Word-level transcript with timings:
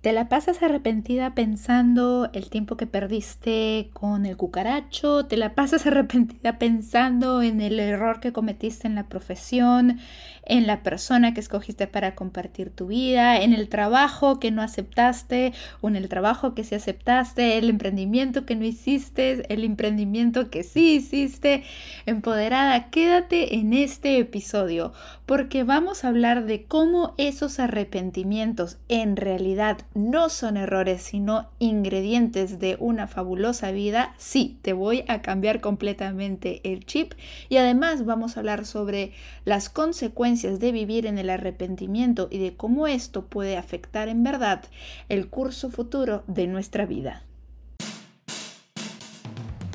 ¿Te 0.00 0.12
la 0.12 0.28
pasas 0.28 0.62
arrepentida 0.62 1.34
pensando 1.34 2.30
el 2.32 2.50
tiempo 2.50 2.76
que 2.76 2.86
perdiste 2.86 3.90
con 3.92 4.26
el 4.26 4.36
cucaracho? 4.36 5.26
¿Te 5.26 5.36
la 5.36 5.56
pasas 5.56 5.86
arrepentida 5.88 6.56
pensando 6.56 7.42
en 7.42 7.60
el 7.60 7.80
error 7.80 8.20
que 8.20 8.32
cometiste 8.32 8.86
en 8.86 8.94
la 8.94 9.08
profesión, 9.08 9.98
en 10.46 10.68
la 10.68 10.84
persona 10.84 11.34
que 11.34 11.40
escogiste 11.40 11.88
para 11.88 12.14
compartir 12.14 12.70
tu 12.70 12.86
vida, 12.86 13.42
en 13.42 13.52
el 13.52 13.68
trabajo 13.68 14.38
que 14.38 14.52
no 14.52 14.62
aceptaste 14.62 15.52
o 15.80 15.88
en 15.88 15.96
el 15.96 16.08
trabajo 16.08 16.54
que 16.54 16.62
sí 16.62 16.76
aceptaste, 16.76 17.58
el 17.58 17.68
emprendimiento 17.68 18.46
que 18.46 18.54
no 18.54 18.64
hiciste, 18.64 19.52
el 19.52 19.64
emprendimiento 19.64 20.48
que 20.48 20.62
sí 20.62 20.94
hiciste? 20.94 21.64
Empoderada, 22.06 22.88
quédate 22.90 23.56
en 23.56 23.72
este 23.72 24.20
episodio 24.20 24.92
porque 25.26 25.64
vamos 25.64 26.04
a 26.04 26.08
hablar 26.08 26.46
de 26.46 26.66
cómo 26.66 27.14
esos 27.18 27.58
arrepentimientos 27.58 28.78
en 28.88 29.16
realidad 29.16 29.78
no 29.98 30.28
son 30.28 30.56
errores, 30.56 31.02
sino 31.02 31.50
ingredientes 31.58 32.58
de 32.58 32.76
una 32.78 33.08
fabulosa 33.08 33.72
vida, 33.72 34.14
sí, 34.16 34.58
te 34.62 34.72
voy 34.72 35.04
a 35.08 35.20
cambiar 35.22 35.60
completamente 35.60 36.60
el 36.62 36.86
chip 36.86 37.14
y 37.48 37.56
además 37.56 38.06
vamos 38.06 38.36
a 38.36 38.40
hablar 38.40 38.64
sobre 38.64 39.12
las 39.44 39.68
consecuencias 39.68 40.60
de 40.60 40.72
vivir 40.72 41.04
en 41.04 41.18
el 41.18 41.30
arrepentimiento 41.30 42.28
y 42.30 42.38
de 42.38 42.56
cómo 42.56 42.86
esto 42.86 43.26
puede 43.26 43.56
afectar 43.56 44.08
en 44.08 44.22
verdad 44.22 44.64
el 45.08 45.28
curso 45.28 45.68
futuro 45.68 46.22
de 46.28 46.46
nuestra 46.46 46.86
vida. 46.86 47.24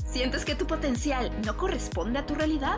¿Sientes 0.06 0.46
que 0.46 0.56
tu 0.56 0.68
potencial 0.68 1.32
no 1.46 1.58
corresponde 1.58 2.20
a 2.20 2.26
tu 2.26 2.36
realidad? 2.36 2.78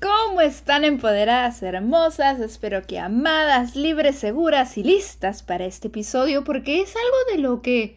¿Cómo 0.00 0.40
están 0.40 0.84
empoderadas, 0.86 1.62
hermosas? 1.62 2.40
Espero 2.40 2.86
que 2.86 2.98
amadas, 2.98 3.76
libres, 3.76 4.16
seguras 4.16 4.78
y 4.78 4.82
listas 4.82 5.42
para 5.42 5.66
este 5.66 5.88
episodio 5.88 6.42
porque 6.42 6.80
es 6.80 6.94
algo 6.96 7.16
de 7.36 7.42
lo 7.42 7.60
que 7.60 7.96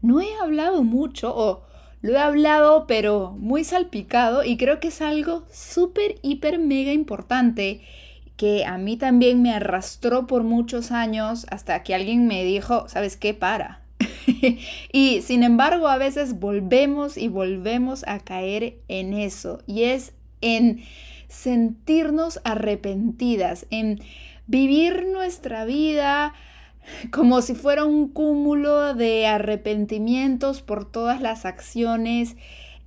no 0.00 0.22
he 0.22 0.34
hablado 0.40 0.82
mucho 0.82 1.36
o 1.36 1.62
lo 2.00 2.14
he 2.14 2.18
hablado 2.18 2.86
pero 2.86 3.32
muy 3.38 3.62
salpicado 3.62 4.42
y 4.42 4.56
creo 4.56 4.80
que 4.80 4.88
es 4.88 5.02
algo 5.02 5.44
súper, 5.52 6.14
hiper, 6.22 6.58
mega 6.58 6.92
importante 6.92 7.82
que 8.38 8.64
a 8.64 8.78
mí 8.78 8.96
también 8.96 9.42
me 9.42 9.52
arrastró 9.52 10.26
por 10.26 10.44
muchos 10.44 10.92
años 10.92 11.46
hasta 11.50 11.82
que 11.82 11.94
alguien 11.94 12.26
me 12.26 12.42
dijo, 12.42 12.88
¿sabes 12.88 13.18
qué? 13.18 13.34
Para. 13.34 13.82
y 14.92 15.20
sin 15.20 15.42
embargo 15.42 15.88
a 15.88 15.98
veces 15.98 16.40
volvemos 16.40 17.18
y 17.18 17.28
volvemos 17.28 18.02
a 18.08 18.20
caer 18.20 18.78
en 18.88 19.12
eso 19.12 19.62
y 19.66 19.82
es 19.82 20.14
en 20.40 20.82
sentirnos 21.34 22.40
arrepentidas, 22.44 23.66
en 23.70 24.00
vivir 24.46 25.06
nuestra 25.06 25.64
vida 25.64 26.34
como 27.10 27.42
si 27.42 27.54
fuera 27.54 27.84
un 27.84 28.08
cúmulo 28.08 28.94
de 28.94 29.26
arrepentimientos 29.26 30.62
por 30.62 30.90
todas 30.90 31.20
las 31.20 31.44
acciones 31.44 32.36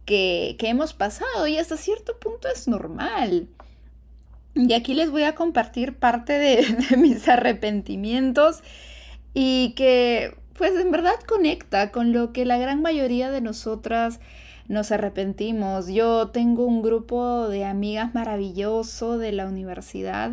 que, 0.05 0.55
hemos 0.61 0.93
pasado 0.93 1.47
y 1.47 1.57
hasta 1.57 1.77
cierto 1.77 2.17
punto 2.19 2.47
es 2.47 2.67
normal. 2.67 3.47
Y 4.55 4.73
aquí 4.73 4.93
les 4.93 5.11
voy 5.11 5.23
a 5.23 5.35
compartir 5.35 5.95
parte 5.95 6.33
de, 6.33 6.63
de 6.89 6.97
mis 6.97 7.27
arrepentimientos 7.27 8.63
y 9.33 9.73
que 9.75 10.35
pues 10.57 10.73
en 10.75 10.89
verdad 10.89 11.19
conecta 11.27 11.91
con 11.91 12.13
lo 12.13 12.33
que 12.33 12.45
la 12.45 12.57
gran 12.57 12.81
mayoría 12.81 13.29
de 13.29 13.41
nosotras 13.41 14.19
nos 14.67 14.91
arrepentimos. 14.91 15.87
Yo 15.87 16.29
tengo 16.29 16.65
un 16.65 16.81
grupo 16.81 17.47
de 17.47 17.65
amigas 17.65 18.13
maravilloso 18.13 19.17
de 19.17 19.31
la 19.31 19.47
universidad 19.47 20.31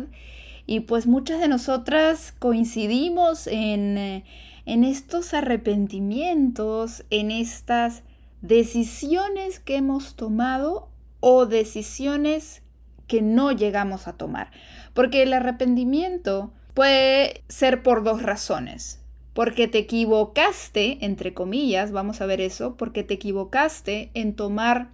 y 0.65 0.81
pues 0.81 1.07
muchas 1.07 1.39
de 1.39 1.47
nosotras 1.47 2.33
coincidimos 2.37 3.47
en, 3.47 3.97
eh, 3.97 4.23
en 4.65 4.83
estos 4.83 5.33
arrepentimientos, 5.33 7.05
en 7.09 7.31
estas 7.31 8.03
decisiones 8.41 9.59
que 9.59 9.77
hemos 9.77 10.15
tomado 10.15 10.89
o 11.19 11.45
decisiones 11.45 12.61
que 13.07 13.21
no 13.21 13.51
llegamos 13.51 14.07
a 14.07 14.13
tomar. 14.13 14.51
Porque 14.93 15.23
el 15.23 15.33
arrepentimiento 15.33 16.51
puede 16.73 17.43
ser 17.47 17.83
por 17.83 18.03
dos 18.03 18.21
razones 18.23 19.04
porque 19.35 19.67
te 19.67 19.79
equivocaste, 19.79 20.97
entre 21.01 21.33
comillas, 21.33 21.91
vamos 21.91 22.21
a 22.21 22.25
ver 22.25 22.39
eso, 22.39 22.77
porque 22.77 23.03
te 23.03 23.15
equivocaste 23.15 24.09
en 24.13 24.33
tomar 24.33 24.91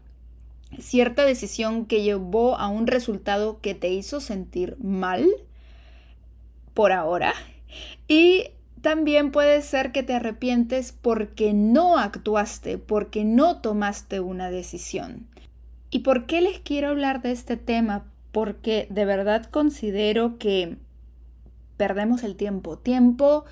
cierta 0.79 1.25
decisión 1.25 1.85
que 1.85 2.01
llevó 2.01 2.57
a 2.57 2.67
un 2.67 2.87
resultado 2.87 3.61
que 3.61 3.75
te 3.75 3.89
hizo 3.89 4.19
sentir 4.19 4.77
mal 4.79 5.27
por 6.73 6.91
ahora. 6.91 7.35
Y 8.07 8.47
también 8.81 9.31
puede 9.31 9.61
ser 9.61 9.91
que 9.91 10.01
te 10.01 10.15
arrepientes 10.15 10.91
porque 10.91 11.53
no 11.53 11.99
actuaste, 11.99 12.79
porque 12.79 13.23
no 13.23 13.61
tomaste 13.61 14.21
una 14.21 14.49
decisión. 14.49 15.27
¿Y 15.91 15.99
por 15.99 16.25
qué 16.25 16.41
les 16.41 16.57
quiero 16.57 16.89
hablar 16.89 17.21
de 17.21 17.31
este 17.31 17.57
tema? 17.57 18.05
Porque 18.31 18.87
de 18.89 19.05
verdad 19.05 19.45
considero 19.45 20.39
que 20.39 20.77
perdemos 21.77 22.23
el 22.23 22.35
tiempo. 22.35 22.79
Tiempo 22.79 23.45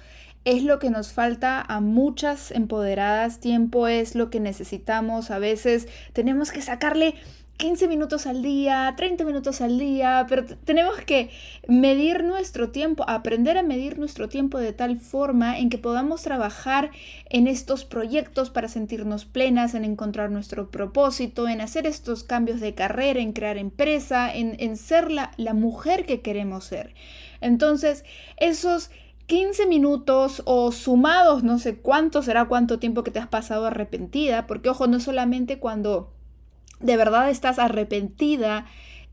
es 0.46 0.64
lo 0.64 0.80
que 0.80 0.90
nos 0.90 1.12
falta 1.12 1.62
a 1.62 1.82
muchas 1.82 2.52
empoderadas, 2.52 3.40
tiempo 3.40 3.88
es 3.88 4.16
lo 4.16 4.30
que 4.30 4.40
necesitamos, 4.40 5.32
a 5.32 5.40
veces 5.40 5.88
tenemos 6.14 6.52
que 6.52 6.62
sacarle 6.62 7.16
15 7.60 7.90
minutos 7.90 8.26
al 8.26 8.42
día, 8.42 8.94
30 8.96 9.26
minutos 9.26 9.60
al 9.60 9.78
día, 9.78 10.26
pero 10.30 10.46
tenemos 10.46 10.96
que 11.02 11.30
medir 11.68 12.24
nuestro 12.24 12.70
tiempo, 12.70 13.04
aprender 13.06 13.58
a 13.58 13.64
medir 13.64 14.00
nuestro 14.00 14.30
tiempo 14.30 14.60
de 14.60 14.72
tal 14.72 14.98
forma 14.98 15.60
en 15.60 15.70
que 15.70 15.78
podamos 15.78 16.22
trabajar 16.22 16.92
en 17.30 17.48
estos 17.48 17.84
proyectos 17.84 18.50
para 18.50 18.70
sentirnos 18.70 19.26
plenas, 19.26 19.74
en 19.74 19.84
encontrar 19.84 20.32
nuestro 20.32 20.72
propósito, 20.72 21.50
en 21.50 21.60
hacer 21.60 21.86
estos 21.86 22.24
cambios 22.24 22.62
de 22.62 22.76
carrera, 22.76 23.20
en 23.20 23.34
crear 23.34 23.58
empresa, 23.58 24.34
en, 24.34 24.56
en 24.60 24.78
ser 24.78 25.12
la, 25.12 25.32
la 25.36 25.54
mujer 25.54 26.06
que 26.06 26.22
queremos 26.22 26.64
ser. 26.64 26.94
Entonces, 27.42 28.06
esos 28.38 28.90
15 29.30 29.68
minutos 29.68 30.42
o 30.46 30.72
sumados, 30.72 31.44
no 31.44 31.60
sé 31.60 31.78
cuánto 31.78 32.24
será 32.24 32.46
cuánto 32.46 32.80
tiempo 32.80 33.04
que 33.04 33.12
te 33.12 33.20
has 33.20 33.28
pasado 33.28 33.68
arrepentida, 33.68 34.48
porque 34.48 34.70
ojo, 34.70 34.88
no 34.88 35.00
solamente 35.00 35.60
cuando 35.60 36.12
de 36.80 36.98
verdad 36.98 37.30
estás 37.30 37.60
arrepentida 37.60 38.66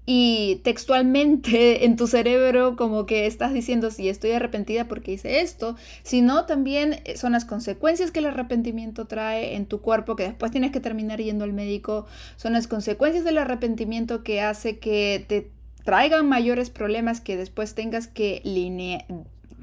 y 0.06 0.62
textualmente 0.64 1.84
en 1.84 1.96
tu 1.96 2.06
cerebro 2.06 2.76
como 2.76 3.04
que 3.04 3.26
estás 3.26 3.52
diciendo 3.52 3.90
si 3.90 4.04
sí, 4.04 4.08
estoy 4.08 4.30
arrepentida 4.30 4.88
porque 4.88 5.12
hice 5.12 5.40
esto, 5.40 5.76
sino 6.02 6.46
también 6.46 7.02
son 7.14 7.32
las 7.32 7.44
consecuencias 7.44 8.10
que 8.10 8.20
el 8.20 8.26
arrepentimiento 8.26 9.06
trae 9.06 9.54
en 9.54 9.66
tu 9.66 9.82
cuerpo, 9.82 10.16
que 10.16 10.22
después 10.22 10.50
tienes 10.50 10.72
que 10.72 10.80
terminar 10.80 11.20
yendo 11.20 11.44
al 11.44 11.52
médico, 11.52 12.06
son 12.36 12.54
las 12.54 12.68
consecuencias 12.68 13.22
del 13.24 13.36
arrepentimiento 13.36 14.22
que 14.22 14.40
hace 14.40 14.78
que 14.78 15.26
te 15.28 15.50
traigan 15.84 16.26
mayores 16.26 16.70
problemas 16.70 17.20
que 17.20 17.36
después 17.36 17.74
tengas 17.74 18.08
que 18.08 18.40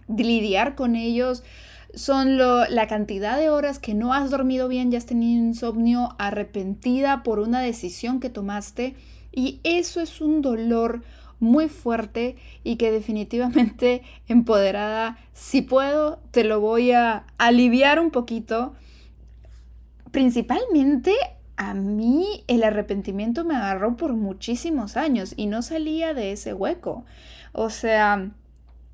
lidiar 0.08 0.76
con 0.76 0.96
ellos, 0.96 1.44
son 1.94 2.38
la 2.38 2.88
cantidad 2.88 3.38
de 3.38 3.50
horas 3.50 3.80
que 3.80 3.94
no 3.94 4.14
has 4.14 4.32
dormido 4.32 4.68
bien, 4.68 4.92
ya 4.92 4.98
has 4.98 5.06
tenido 5.06 5.44
insomnio, 5.44 6.16
arrepentida 6.18 7.22
por 7.24 7.40
una 7.40 7.62
decisión 7.62 8.20
que 8.20 8.30
tomaste 8.30 8.96
y 9.32 9.60
eso 9.64 10.02
es 10.02 10.22
un 10.22 10.42
dolor 10.42 11.04
muy 11.40 11.68
fuerte 11.70 12.38
y 12.64 12.78
que 12.78 12.92
definitivamente 12.92 14.02
empoderada, 14.28 15.18
si 15.34 15.62
puedo, 15.62 16.20
te 16.32 16.44
lo 16.44 16.60
voy 16.60 16.92
a 16.92 17.26
aliviar 17.38 18.00
un 18.00 18.12
poquito. 18.12 18.74
Principalmente 20.12 21.14
a 21.58 21.74
mí 21.74 22.44
el 22.48 22.64
arrepentimiento 22.64 23.44
me 23.44 23.56
agarró 23.56 23.98
por 23.98 24.14
muchísimos 24.14 24.98
años 24.98 25.34
y 25.36 25.46
no 25.48 25.62
salía 25.62 26.14
de 26.14 26.32
ese 26.32 26.54
hueco. 26.54 27.06
O 27.52 27.70
sea, 27.70 28.32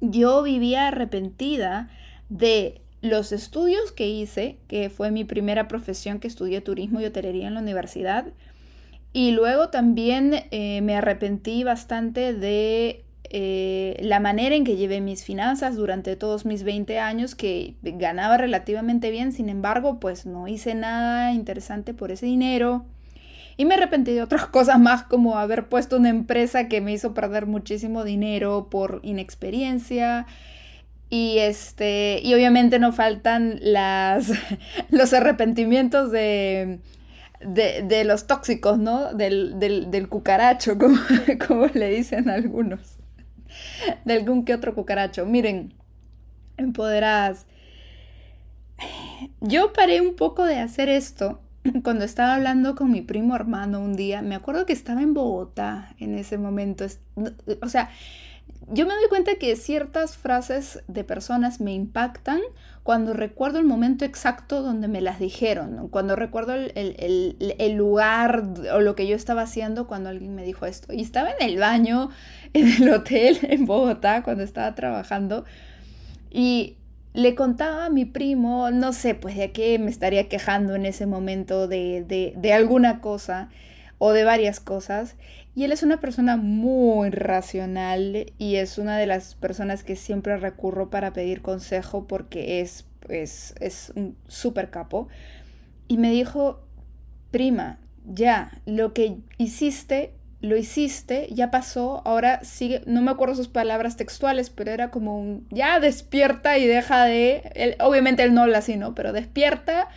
yo 0.01 0.43
vivía 0.43 0.87
arrepentida 0.87 1.89
de 2.29 2.81
los 3.01 3.31
estudios 3.31 3.91
que 3.91 4.09
hice, 4.09 4.57
que 4.67 4.89
fue 4.89 5.11
mi 5.11 5.23
primera 5.23 5.67
profesión 5.67 6.19
que 6.19 6.27
estudié 6.27 6.61
turismo 6.61 6.99
y 6.99 7.05
hotelería 7.05 7.47
en 7.47 7.53
la 7.53 7.61
universidad, 7.61 8.27
y 9.13 9.31
luego 9.31 9.69
también 9.69 10.35
eh, 10.51 10.81
me 10.81 10.95
arrepentí 10.95 11.63
bastante 11.63 12.33
de 12.33 13.03
eh, 13.31 13.97
la 14.01 14.19
manera 14.19 14.55
en 14.55 14.63
que 14.63 14.75
llevé 14.75 15.01
mis 15.01 15.23
finanzas 15.23 15.75
durante 15.75 16.15
todos 16.15 16.45
mis 16.45 16.63
20 16.63 16.99
años, 16.99 17.35
que 17.35 17.75
ganaba 17.81 18.37
relativamente 18.37 19.11
bien, 19.11 19.31
sin 19.31 19.49
embargo, 19.49 19.99
pues 19.99 20.25
no 20.25 20.47
hice 20.47 20.75
nada 20.75 21.33
interesante 21.33 21.93
por 21.93 22.11
ese 22.11 22.25
dinero. 22.25 22.85
Y 23.59 23.65
me 23.65 23.73
arrepentí 23.73 24.13
de 24.13 24.21
otras 24.21 24.45
cosas 24.47 24.79
más, 24.79 25.03
como 25.03 25.37
haber 25.37 25.67
puesto 25.67 25.97
una 25.97 26.07
empresa 26.07 26.69
que 26.69 26.79
me 26.79 26.93
hizo 26.93 27.13
perder 27.13 27.45
muchísimo 27.45 28.05
dinero 28.05 28.69
por 28.71 29.01
inexperiencia. 29.03 30.27
Y 31.09 31.39
este, 31.39 32.21
y 32.23 32.33
obviamente 32.33 32.79
no 32.79 32.93
faltan 32.93 33.59
las, 33.61 34.31
los 34.91 35.11
arrepentimientos 35.11 36.09
de, 36.09 36.79
de, 37.41 38.03
los 38.05 38.27
tóxicos, 38.27 38.79
¿no? 38.79 39.13
Del, 39.13 40.07
cucaracho, 40.09 40.77
como, 40.79 40.97
como, 41.45 41.65
le 41.65 41.89
dicen 41.89 42.29
algunos. 42.29 42.95
De 44.05 44.13
algún 44.13 44.45
que 44.45 44.53
otro 44.53 44.73
cucaracho. 44.73 45.25
Miren, 45.25 45.73
empoderadas. 46.55 47.45
Yo 49.41 49.73
paré 49.73 49.99
un 49.99 50.15
poco 50.15 50.45
de 50.45 50.59
hacer 50.59 50.87
esto 50.87 51.41
cuando 51.83 52.05
estaba 52.05 52.35
hablando 52.35 52.75
con 52.75 52.91
mi 52.91 53.01
primo 53.01 53.35
hermano 53.35 53.79
un 53.79 53.95
día. 53.95 54.21
Me 54.21 54.35
acuerdo 54.35 54.65
que 54.65 54.73
estaba 54.73 55.01
en 55.01 55.13
Bogotá 55.13 55.93
en 55.99 56.15
ese 56.15 56.37
momento. 56.37 56.85
O 57.61 57.69
sea, 57.69 57.89
yo 58.71 58.85
me 58.85 58.93
doy 58.93 59.07
cuenta 59.09 59.35
que 59.35 59.55
ciertas 59.55 60.17
frases 60.17 60.83
de 60.87 61.03
personas 61.03 61.59
me 61.59 61.73
impactan 61.73 62.39
cuando 62.83 63.13
recuerdo 63.13 63.59
el 63.59 63.65
momento 63.65 64.05
exacto 64.05 64.61
donde 64.61 64.87
me 64.87 65.01
las 65.01 65.19
dijeron, 65.19 65.89
cuando 65.89 66.15
recuerdo 66.15 66.53
el, 66.53 67.73
lugar 67.75 68.43
o 68.73 68.79
lo 68.79 68.95
que 68.95 69.07
yo 69.07 69.15
estaba 69.15 69.43
haciendo 69.43 69.87
cuando 69.87 70.09
alguien 70.09 70.35
me 70.35 70.43
dijo 70.43 70.65
esto. 70.65 70.93
Y 70.93 71.01
estaba 71.01 71.29
en 71.31 71.49
el 71.49 71.59
baño, 71.59 72.09
en 72.53 72.67
el 72.67 72.89
hotel 72.91 73.37
en 73.43 73.65
Bogotá, 73.65 74.23
cuando 74.23 74.43
estaba 74.43 74.73
trabajando, 74.75 75.45
y 76.31 76.77
le 77.13 77.35
contaba 77.35 77.85
a 77.85 77.89
mi 77.89 78.05
primo, 78.05 78.71
no 78.71 78.93
sé, 78.93 79.15
pues 79.15 79.35
de 79.35 79.51
qué 79.51 79.77
me 79.79 79.89
estaría 79.89 80.29
quejando 80.29 80.75
en 80.75 80.85
ese 80.85 81.05
momento 81.05 81.67
de, 81.67 82.03
de, 82.07 82.33
de 82.37 82.53
alguna 82.53 83.01
cosa 83.01 83.49
o 83.97 84.11
de 84.11 84.23
varias 84.23 84.59
cosas. 84.59 85.15
Y 85.55 85.63
él 85.63 85.71
es 85.71 85.83
una 85.83 85.99
persona 85.99 86.37
muy 86.37 87.09
racional 87.09 88.31
y 88.37 88.55
es 88.55 88.77
una 88.77 88.97
de 88.97 89.07
las 89.07 89.35
personas 89.35 89.83
que 89.83 89.95
siempre 89.95 90.37
recurro 90.37 90.89
para 90.89 91.11
pedir 91.11 91.41
consejo 91.41 92.07
porque 92.07 92.61
es, 92.61 92.85
es, 93.09 93.55
es 93.59 93.91
un 93.95 94.15
súper 94.27 94.69
capo. 94.69 95.07
Y 95.87 95.97
me 95.97 96.11
dijo, 96.11 96.61
prima, 97.31 97.79
ya, 98.05 98.61
lo 98.65 98.93
que 98.93 99.17
hiciste, 99.37 100.13
lo 100.41 100.55
hiciste, 100.55 101.27
ya 101.31 101.51
pasó, 101.51 102.01
ahora 102.05 102.43
sigue, 102.43 102.81
no 102.85 103.01
me 103.01 103.11
acuerdo 103.11 103.35
sus 103.35 103.49
palabras 103.49 103.97
textuales, 103.97 104.49
pero 104.49 104.71
era 104.71 104.89
como 104.89 105.19
un, 105.19 105.45
ya 105.49 105.79
despierta 105.79 106.57
y 106.57 106.65
deja 106.65 107.03
de, 107.05 107.75
obviamente 107.81 108.23
él 108.23 108.33
no 108.33 108.43
habla 108.43 108.59
así, 108.59 108.77
¿no? 108.77 108.95
Pero 108.95 109.11
despierta 109.11 109.89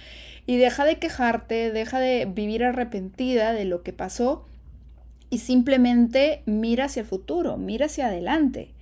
y 0.44 0.56
deja 0.56 0.84
de 0.84 0.98
quejarte, 0.98 1.70
deja 1.70 2.00
de 2.00 2.26
vivir 2.26 2.64
arrepentida 2.64 3.52
de 3.52 3.64
lo 3.64 3.82
que 3.82 3.92
pasó 3.92 4.44
y 5.30 5.38
simplemente 5.38 6.42
mira 6.44 6.86
hacia 6.86 7.02
el 7.02 7.06
futuro, 7.06 7.56
mira 7.56 7.86
hacia 7.86 8.08
adelante. 8.08 8.74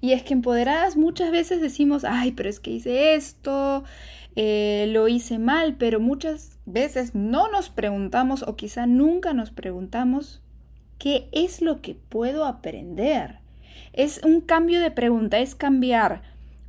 Y 0.00 0.12
es 0.12 0.22
que 0.22 0.34
empoderadas 0.34 0.96
muchas 0.96 1.30
veces 1.30 1.60
decimos, 1.60 2.04
ay, 2.04 2.32
pero 2.32 2.48
es 2.48 2.60
que 2.60 2.70
hice 2.70 3.14
esto, 3.14 3.84
eh, 4.36 4.86
lo 4.88 5.08
hice 5.08 5.38
mal, 5.38 5.76
pero 5.76 6.00
muchas 6.00 6.58
veces 6.64 7.14
no 7.14 7.50
nos 7.50 7.68
preguntamos 7.68 8.42
o 8.42 8.56
quizá 8.56 8.86
nunca 8.86 9.34
nos 9.34 9.50
preguntamos 9.50 10.42
qué 11.04 11.28
es 11.32 11.60
lo 11.60 11.82
que 11.82 11.94
puedo 11.94 12.46
aprender. 12.46 13.40
Es 13.92 14.22
un 14.24 14.40
cambio 14.40 14.80
de 14.80 14.90
pregunta, 14.90 15.38
es 15.38 15.54
cambiar 15.54 16.22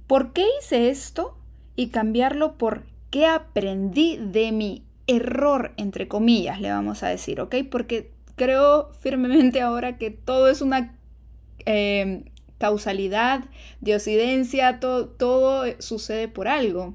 por 0.08 0.34
qué 0.34 0.46
hice 0.60 0.90
esto 0.90 1.38
y 1.78 1.88
cambiarlo 1.88 2.58
por 2.58 2.84
qué 3.12 3.28
aprendí 3.28 4.18
de 4.18 4.52
mi 4.52 4.84
error, 5.08 5.72
entre 5.78 6.10
comillas, 6.10 6.60
le 6.60 6.70
vamos 6.70 7.02
a 7.02 7.08
decir, 7.08 7.40
¿ok? 7.40 7.56
Porque 7.72 8.12
creo 8.36 8.92
firmemente 9.00 9.62
ahora 9.62 9.98
que 9.98 10.12
todo 10.12 10.50
es 10.50 10.62
una 10.62 10.94
em, 11.60 12.26
causalidad, 12.58 13.46
diosidencia, 13.80 14.82
todo, 14.82 15.08
todo 15.08 15.64
sucede 15.80 16.28
por 16.28 16.50
algo. 16.50 16.94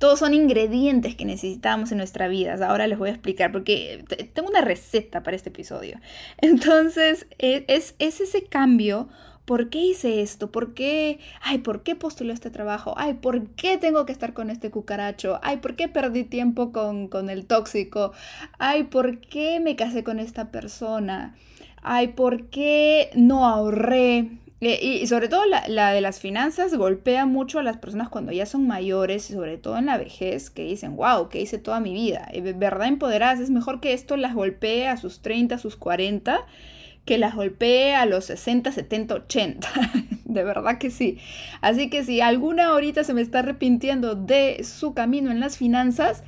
Todos 0.00 0.18
son 0.18 0.34
ingredientes 0.34 1.14
que 1.14 1.24
necesitamos 1.24 1.92
en 1.92 1.98
nuestra 1.98 2.26
vida. 2.26 2.58
Ahora 2.66 2.88
les 2.88 2.98
voy 2.98 3.10
a 3.10 3.12
explicar 3.12 3.52
porque 3.52 4.04
tengo 4.34 4.48
una 4.48 4.62
receta 4.62 5.22
para 5.22 5.36
este 5.36 5.50
episodio. 5.50 6.00
Entonces, 6.38 7.28
e, 7.38 7.64
es, 7.68 7.94
es 8.00 8.20
ese 8.20 8.42
cambio 8.42 9.08
¿por 9.50 9.68
qué 9.68 9.78
hice 9.78 10.22
esto? 10.22 10.52
¿Por 10.52 10.74
qué? 10.74 11.18
Ay, 11.42 11.58
¿por 11.58 11.82
qué 11.82 11.96
postulé 11.96 12.32
este 12.32 12.50
trabajo? 12.50 12.94
Ay, 12.96 13.14
¿por 13.14 13.48
qué 13.48 13.78
tengo 13.78 14.06
que 14.06 14.12
estar 14.12 14.32
con 14.32 14.48
este 14.48 14.70
cucaracho? 14.70 15.40
Ay, 15.42 15.56
¿por 15.56 15.74
qué 15.74 15.88
perdí 15.88 16.22
tiempo 16.22 16.70
con, 16.70 17.30
el 17.30 17.46
tóxico? 17.46 18.12
Ay, 18.60 18.84
¿por 18.84 19.18
qué 19.18 19.58
me 19.58 19.74
casé 19.74 20.04
con 20.04 20.20
esta 20.20 20.52
persona? 20.52 21.34
Ay, 21.82 22.08
¿por 22.08 22.46
qué 22.46 23.10
no 23.16 23.44
ahorré? 23.44 24.38
Eh, 24.62 25.00
y, 25.00 25.06
sobre 25.06 25.28
todo 25.28 25.44
la, 25.46 25.92
de 25.92 26.00
las 26.02 26.20
finanzas 26.20 26.74
golpea 26.74 27.24
mucho 27.24 27.58
a 27.58 27.62
las 27.62 27.78
personas 27.78 28.10
cuando 28.10 28.30
ya 28.30 28.44
son 28.44 28.66
mayores 28.66 29.30
y 29.30 29.32
sobre 29.32 29.56
todo 29.56 29.78
en 29.78 29.86
la 29.86 29.96
vejez 29.96 30.50
que 30.50 30.64
dicen, 30.64 30.96
wow, 30.96 31.30
¿qué 31.30 31.40
hice 31.40 31.56
toda 31.58 31.80
mi 31.80 31.94
vida? 31.94 32.28
¿Verdad 32.56 32.88
empoderadas? 32.88 33.40
Es 33.40 33.48
mejor 33.50 33.80
que 33.80 33.94
esto 33.94 34.18
las 34.18 34.34
golpee 34.34 34.86
a 34.86 34.98
sus 34.98 35.22
30, 35.22 35.54
a 35.54 35.58
sus 35.58 35.76
40 35.76 36.46
que 37.04 37.18
las 37.18 37.34
golpee 37.34 37.94
a 37.94 38.06
los 38.06 38.26
60, 38.26 38.72
70, 38.72 39.14
80. 39.14 39.68
de 40.24 40.44
verdad 40.44 40.78
que 40.78 40.90
sí. 40.90 41.18
Así 41.60 41.90
que 41.90 42.04
si 42.04 42.20
alguna 42.20 42.68
ahorita 42.68 43.04
se 43.04 43.14
me 43.14 43.22
está 43.22 43.40
arrepintiendo 43.40 44.14
de 44.14 44.62
su 44.64 44.94
camino 44.94 45.30
en 45.30 45.40
las 45.40 45.56
finanzas, 45.56 46.22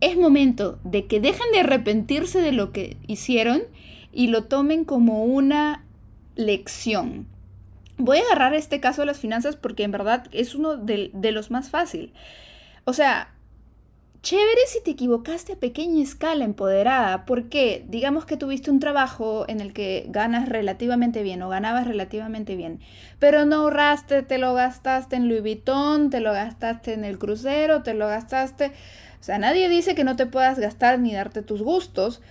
es 0.00 0.16
momento 0.16 0.78
de 0.84 1.06
que 1.06 1.20
dejen 1.20 1.50
de 1.52 1.60
arrepentirse 1.60 2.40
de 2.40 2.52
lo 2.52 2.72
que 2.72 2.96
hicieron 3.06 3.62
y 4.12 4.28
lo 4.28 4.44
tomen 4.44 4.84
como 4.84 5.24
una 5.24 5.84
lección. 6.36 7.26
Voy 8.00 8.18
a 8.18 8.22
agarrar 8.22 8.54
este 8.54 8.80
caso 8.80 9.02
de 9.02 9.06
las 9.06 9.18
finanzas 9.18 9.56
porque 9.56 9.84
en 9.84 9.90
verdad 9.90 10.26
es 10.32 10.54
uno 10.54 10.76
de, 10.76 11.10
los 11.32 11.50
más 11.50 11.70
fácil. 11.70 12.12
O 12.84 12.92
sea, 12.92 13.32
Chévere 14.22 14.66
si 14.66 14.82
te 14.82 14.90
equivocaste 14.90 15.54
a 15.54 15.56
pequeña 15.56 16.02
escala 16.02 16.44
empoderada, 16.44 17.24
porque 17.24 17.86
digamos 17.88 18.26
que 18.26 18.36
tuviste 18.36 18.70
un 18.70 18.78
trabajo 18.78 19.46
en 19.48 19.62
el 19.62 19.72
que 19.72 20.04
ganas 20.10 20.46
relativamente 20.46 21.22
bien 21.22 21.40
o 21.40 21.48
ganabas 21.48 21.86
relativamente 21.86 22.54
bien, 22.54 22.80
pero 23.18 23.46
no 23.46 23.56
ahorraste, 23.56 24.22
te 24.22 24.36
lo 24.36 24.52
gastaste 24.52 25.16
en 25.16 25.26
Louis 25.26 25.40
Vuitton, 25.40 26.10
te 26.10 26.20
lo 26.20 26.32
gastaste 26.32 26.92
en 26.92 27.06
el 27.06 27.18
crucero, 27.18 27.82
te 27.82 27.94
lo 27.94 28.08
gastaste... 28.08 28.72
O 29.20 29.22
sea, 29.22 29.38
nadie 29.38 29.68
dice 29.68 29.94
que 29.94 30.04
no 30.04 30.16
te 30.16 30.24
puedas 30.24 30.58
gastar 30.58 30.98
ni 30.98 31.12
darte 31.12 31.42
tus 31.42 31.62
gustos, 31.62 32.22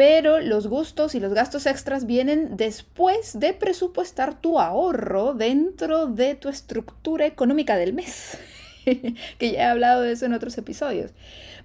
pero 0.00 0.40
los 0.40 0.66
gustos 0.66 1.14
y 1.14 1.20
los 1.20 1.34
gastos 1.34 1.66
extras 1.66 2.06
vienen 2.06 2.56
después 2.56 3.38
de 3.38 3.52
presupuestar 3.52 4.40
tu 4.40 4.58
ahorro 4.58 5.34
dentro 5.34 6.06
de 6.06 6.34
tu 6.36 6.48
estructura 6.48 7.26
económica 7.26 7.76
del 7.76 7.92
mes. 7.92 8.38
que 9.38 9.52
ya 9.52 9.58
he 9.58 9.64
hablado 9.64 10.00
de 10.00 10.12
eso 10.12 10.24
en 10.24 10.32
otros 10.32 10.56
episodios. 10.56 11.10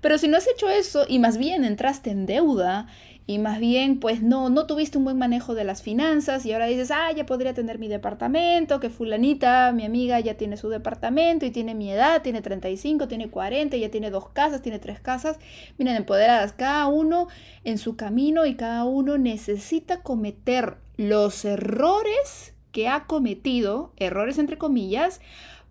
Pero 0.01 0.18
si 0.18 0.27
no 0.27 0.36
has 0.36 0.50
hecho 0.50 0.70
eso 0.70 1.06
y 1.08 1.18
más 1.18 1.38
bien 1.38 1.63
entraste 1.63 2.10
en 2.10 2.25
deuda 2.25 2.88
y 3.27 3.39
más 3.39 3.60
bien 3.60 4.00
pues 4.00 4.22
no, 4.22 4.50
no 4.50 4.67
tuviste 4.67 4.98
un 4.98 5.03
buen 5.03 5.17
manejo 5.17 5.55
de 5.55 5.63
las 5.63 5.82
finanzas 5.82 6.46
y 6.46 6.53
ahora 6.53 6.67
dices, 6.67 6.91
ah, 6.91 7.12
ya 7.12 7.25
podría 7.25 7.53
tener 7.53 7.79
mi 7.79 7.88
departamento, 7.88 8.79
que 8.79 8.91
fulanita, 8.91 9.72
mi 9.72 9.84
amiga 9.84 10.20
ya 10.20 10.36
tiene 10.36 10.58
su 10.58 10.70
departamento 10.70 11.46
y 11.46 11.51
tiene 11.51 11.74
mi 11.74 11.91
edad, 11.91 12.22
tiene 12.22 12.41
35, 12.41 13.08
tiene 13.08 13.29
40, 13.29 13.77
ya 13.77 13.89
tiene 13.89 14.12
dos 14.12 14.29
casas, 14.29 14.62
tiene 14.62 14.77
tres 14.77 15.00
casas. 15.00 15.39
Miren, 15.77 15.96
empoderadas, 15.96 16.53
cada 16.53 16.86
uno 16.88 17.27
en 17.63 17.79
su 17.79 17.96
camino 17.96 18.46
y 18.46 18.55
cada 18.55 18.84
uno 18.84 19.17
necesita 19.17 20.03
cometer 20.03 20.77
los 20.98 21.46
errores 21.46 22.53
que 22.72 22.88
ha 22.88 23.05
cometido, 23.05 23.91
errores 23.98 24.38
entre 24.38 24.58
comillas, 24.58 25.20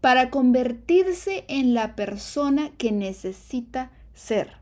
para 0.01 0.29
convertirse 0.29 1.45
en 1.49 1.73
la 1.73 1.95
persona 1.95 2.71
que 2.77 2.93
necesita 2.93 3.93
ser. 4.13 4.59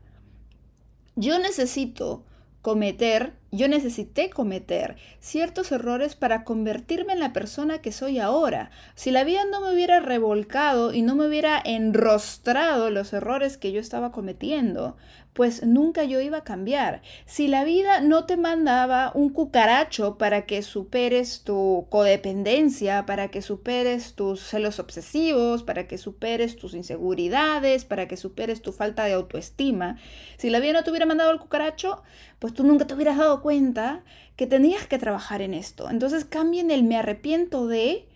Yo 1.15 1.39
necesito 1.39 2.23
cometer, 2.63 3.33
yo 3.51 3.67
necesité 3.67 4.29
cometer 4.29 4.95
ciertos 5.19 5.73
errores 5.73 6.15
para 6.15 6.45
convertirme 6.45 7.11
en 7.11 7.19
la 7.19 7.33
persona 7.33 7.79
que 7.81 7.91
soy 7.91 8.19
ahora. 8.19 8.71
Si 8.95 9.11
la 9.11 9.25
vida 9.25 9.41
no 9.51 9.59
me 9.59 9.73
hubiera 9.73 9.99
revolcado 9.99 10.93
y 10.93 11.01
no 11.01 11.13
me 11.13 11.27
hubiera 11.27 11.61
enrostrado 11.63 12.89
los 12.89 13.11
errores 13.11 13.57
que 13.57 13.73
yo 13.73 13.81
estaba 13.81 14.13
cometiendo, 14.13 14.95
pues 15.33 15.65
nunca 15.65 16.03
yo 16.03 16.21
iba 16.21 16.39
a 16.39 16.43
cambiar. 16.43 17.01
Si 17.25 17.47
la 17.47 17.63
vida 17.63 18.01
no 18.01 18.25
te 18.25 18.37
mandaba 18.37 19.11
un 19.15 19.29
cucaracho 19.29 20.17
para 20.17 20.45
que 20.45 20.61
superes 20.61 21.43
tu 21.43 21.87
codependencia, 21.89 23.05
para 23.05 23.29
que 23.29 23.41
superes 23.41 24.13
tus 24.13 24.41
celos 24.41 24.79
obsesivos, 24.79 25.63
para 25.63 25.87
que 25.87 25.97
superes 25.97 26.55
tus 26.55 26.75
inseguridades, 26.75 27.83
para 27.83 28.07
que 28.07 28.15
superes 28.15 28.61
tu 28.61 28.71
falta 28.71 29.05
de 29.05 29.13
autoestima, 29.13 29.97
si 30.37 30.51
la 30.51 30.59
vida 30.59 30.73
no 30.73 30.83
te 30.83 30.91
hubiera 30.91 31.07
mandado 31.07 31.31
el 31.31 31.39
cucaracho, 31.39 32.03
pues 32.37 32.53
tú 32.53 32.63
nunca 32.63 32.85
te 32.85 32.93
hubieras 32.93 33.17
dado 33.17 33.41
cuenta 33.41 34.03
que 34.35 34.45
tenías 34.45 34.85
que 34.85 34.99
trabajar 34.99 35.41
en 35.41 35.55
esto. 35.55 35.89
Entonces 35.89 36.25
cambien 36.25 36.69
el 36.69 36.83
me 36.83 36.97
arrepiento 36.97 37.67
de 37.67 38.07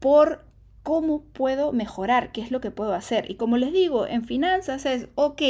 por 0.00 0.44
cómo 0.82 1.22
puedo 1.32 1.72
mejorar, 1.72 2.32
qué 2.32 2.40
es 2.40 2.50
lo 2.50 2.60
que 2.60 2.70
puedo 2.70 2.94
hacer. 2.94 3.30
Y 3.30 3.36
como 3.36 3.56
les 3.56 3.72
digo, 3.72 4.06
en 4.06 4.24
finanzas 4.24 4.86
es, 4.86 5.08
ok, 5.14 5.42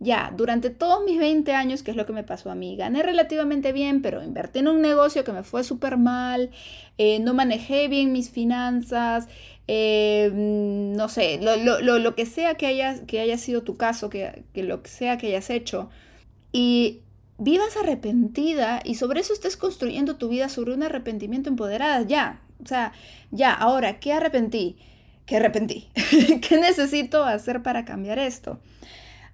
ya, 0.00 0.32
durante 0.34 0.70
todos 0.70 1.04
mis 1.04 1.18
20 1.18 1.52
años, 1.52 1.82
que 1.82 1.90
es 1.90 1.96
lo 1.96 2.06
que 2.06 2.14
me 2.14 2.24
pasó 2.24 2.50
a 2.50 2.54
mí, 2.54 2.74
gané 2.74 3.02
relativamente 3.02 3.72
bien, 3.72 4.00
pero 4.00 4.22
invertí 4.22 4.60
en 4.60 4.68
un 4.68 4.80
negocio 4.80 5.24
que 5.24 5.32
me 5.32 5.42
fue 5.42 5.62
súper 5.62 5.98
mal, 5.98 6.50
eh, 6.96 7.20
no 7.20 7.34
manejé 7.34 7.86
bien 7.88 8.10
mis 8.10 8.30
finanzas, 8.30 9.28
eh, 9.68 10.30
no 10.32 11.08
sé, 11.10 11.38
lo, 11.42 12.14
que 12.16 12.24
sea 12.24 12.54
que 12.54 12.66
haya, 12.66 13.06
que 13.06 13.20
haya 13.20 13.36
sido 13.36 13.62
tu 13.62 13.76
caso, 13.76 14.08
que, 14.08 14.44
que 14.54 14.62
lo 14.62 14.82
que 14.82 14.88
sea 14.88 15.18
que 15.18 15.26
hayas 15.28 15.50
hecho, 15.50 15.90
y 16.50 17.02
vivas 17.36 17.76
arrepentida 17.76 18.80
y 18.84 18.94
sobre 18.94 19.20
eso 19.20 19.34
estés 19.34 19.58
construyendo 19.58 20.16
tu 20.16 20.28
vida 20.30 20.48
sobre 20.48 20.72
un 20.72 20.82
arrepentimiento 20.82 21.50
empoderada, 21.50 22.02
ya, 22.02 22.40
o 22.64 22.66
sea, 22.66 22.92
ya, 23.30 23.52
ahora, 23.52 24.00
¿qué 24.00 24.14
arrepentí? 24.14 24.78
¿Qué 25.26 25.36
arrepentí? 25.36 25.88
¿Qué 26.48 26.58
necesito 26.58 27.22
hacer 27.24 27.62
para 27.62 27.84
cambiar 27.84 28.18
esto? 28.18 28.60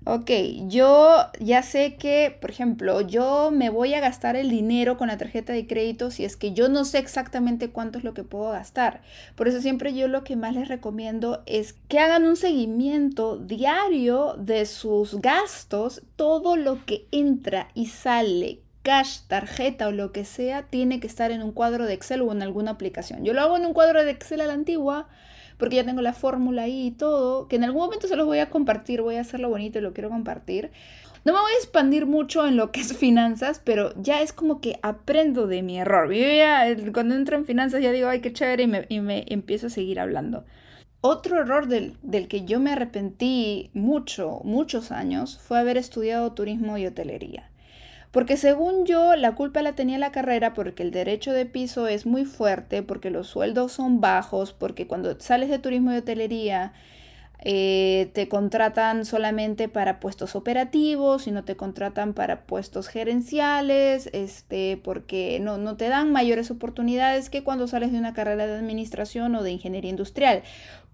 Ok, 0.08 0.30
yo 0.68 1.16
ya 1.40 1.64
sé 1.64 1.96
que, 1.96 2.36
por 2.40 2.50
ejemplo, 2.50 3.00
yo 3.00 3.50
me 3.50 3.70
voy 3.70 3.92
a 3.92 3.98
gastar 4.00 4.36
el 4.36 4.50
dinero 4.50 4.96
con 4.98 5.08
la 5.08 5.18
tarjeta 5.18 5.52
de 5.52 5.66
crédito 5.66 6.12
si 6.12 6.25
es 6.25 6.36
que 6.36 6.52
yo 6.52 6.68
no 6.68 6.84
sé 6.84 6.98
exactamente 6.98 7.70
cuánto 7.70 7.98
es 7.98 8.04
lo 8.04 8.14
que 8.14 8.22
puedo 8.22 8.52
gastar. 8.52 9.02
Por 9.34 9.48
eso 9.48 9.60
siempre 9.60 9.94
yo 9.94 10.06
lo 10.06 10.22
que 10.22 10.36
más 10.36 10.54
les 10.54 10.68
recomiendo 10.68 11.42
es 11.46 11.72
que 11.88 11.98
hagan 11.98 12.25
un 12.25 12.36
seguimiento 12.36 13.36
diario 13.36 14.36
de 14.38 14.66
sus 14.66 15.20
gastos, 15.20 16.02
todo 16.14 16.54
lo 16.54 16.84
que 16.86 17.08
entra 17.10 17.70
y 17.75 17.86
sale, 17.86 18.60
cash, 18.87 19.23
tarjeta 19.26 19.88
o 19.88 19.90
lo 19.90 20.12
que 20.12 20.25
sea, 20.25 20.62
tiene 20.62 21.00
que 21.00 21.09
estar 21.09 21.33
en 21.33 21.43
un 21.43 21.50
cuadro 21.50 21.87
de 21.87 21.93
Excel 21.93 22.23
o 22.23 22.31
en 22.31 22.40
alguna 22.40 22.71
aplicación. 22.71 23.25
Yo 23.25 23.33
lo 23.33 23.40
hago 23.40 23.57
en 23.57 23.66
un 23.66 23.73
cuadro 23.73 24.05
de 24.05 24.12
Excel 24.12 24.40
a 24.40 24.47
la 24.47 24.52
antigua 24.52 25.09
porque 25.59 25.75
ya 25.75 25.85
tengo 25.85 26.02
la 26.02 26.12
fórmula 26.12 26.62
ahí 26.62 26.87
y 26.87 26.90
todo, 26.93 27.49
que 27.49 27.57
en 27.57 27.64
algún 27.64 27.83
momento 27.83 28.07
se 28.07 28.14
los 28.14 28.26
voy 28.26 28.38
a 28.38 28.49
compartir, 28.49 29.02
voy 29.02 29.16
a 29.16 29.23
hacerlo 29.23 29.49
bonito 29.49 29.81
y 29.81 29.83
lo 29.83 29.93
quiero 29.93 30.09
compartir. 30.09 30.71
No 31.25 31.33
me 31.33 31.40
voy 31.40 31.50
a 31.50 31.57
expandir 31.57 32.07
mucho 32.07 32.47
en 32.47 32.57
lo 32.57 32.71
que 32.71 32.78
es 32.78 32.97
finanzas, 32.97 33.61
pero 33.64 33.93
ya 34.00 34.23
es 34.23 34.33
como 34.33 34.61
que 34.61 34.78
aprendo 34.83 35.49
de 35.49 35.64
mi 35.64 35.81
error. 35.81 36.12
Yo 36.12 36.93
cuando 36.93 37.16
entro 37.16 37.37
en 37.37 37.45
finanzas 37.45 37.83
ya 37.83 37.90
digo, 37.90 38.07
ay, 38.07 38.21
qué 38.21 38.33
chévere, 38.33 38.62
y 38.62 38.66
me, 38.69 38.87
y 38.88 39.00
me 39.00 39.25
empiezo 39.26 39.66
a 39.66 39.71
seguir 39.71 39.99
hablando. 39.99 40.45
Otro 41.00 41.40
error 41.40 41.66
del, 41.66 41.97
del, 42.02 42.28
que 42.28 42.45
yo 42.45 42.61
me 42.61 42.71
arrepentí 42.71 43.71
mucho, 43.75 44.43
muchos 44.45 44.93
años, 44.93 45.40
fue 45.40 45.59
haber 45.59 45.76
estudiado 45.76 46.33
turismo 46.35 46.78
y 46.78 46.87
hotelería. 46.87 47.50
Porque 48.16 48.38
según 48.38 48.87
yo, 48.87 49.14
la 49.14 49.35
culpa 49.35 49.61
la 49.61 49.75
tenía 49.75 49.99
la 49.99 50.11
carrera 50.11 50.54
porque 50.54 50.82
el 50.82 50.90
derecho 50.90 51.35
de 51.35 51.44
piso 51.44 51.87
es 51.87 52.06
muy 52.06 52.25
fuerte, 52.25 52.82
porque 52.82 53.11
los 53.11 53.26
sueldos 53.26 53.73
son 53.73 54.00
bajos, 54.00 54.54
porque 54.54 54.87
cuando 54.87 55.20
sales 55.20 55.50
de 55.50 55.58
turismo 55.58 55.92
y 55.92 55.99
hotelería 55.99 56.73
eh, 57.44 58.11
te 58.14 58.26
contratan 58.26 59.04
solamente 59.04 59.68
para 59.68 60.00
puestos 60.00 60.35
operativos 60.35 61.26
y 61.26 61.30
no 61.30 61.44
te 61.44 61.56
contratan 61.56 62.14
para 62.14 62.46
puestos 62.46 62.88
gerenciales, 62.88 64.08
este, 64.14 64.80
porque 64.82 65.38
no, 65.38 65.58
no 65.58 65.76
te 65.76 65.90
dan 65.90 66.11
mayores 66.11 66.50
oportunidades 66.50 67.28
que 67.28 67.44
cuando 67.44 67.68
sales 67.68 67.92
de 67.92 67.99
una 67.99 68.14
carrera 68.14 68.46
de 68.46 68.54
administración 68.56 69.35
o 69.35 69.42
de 69.42 69.50
ingeniería 69.50 69.90
industrial. 69.90 70.42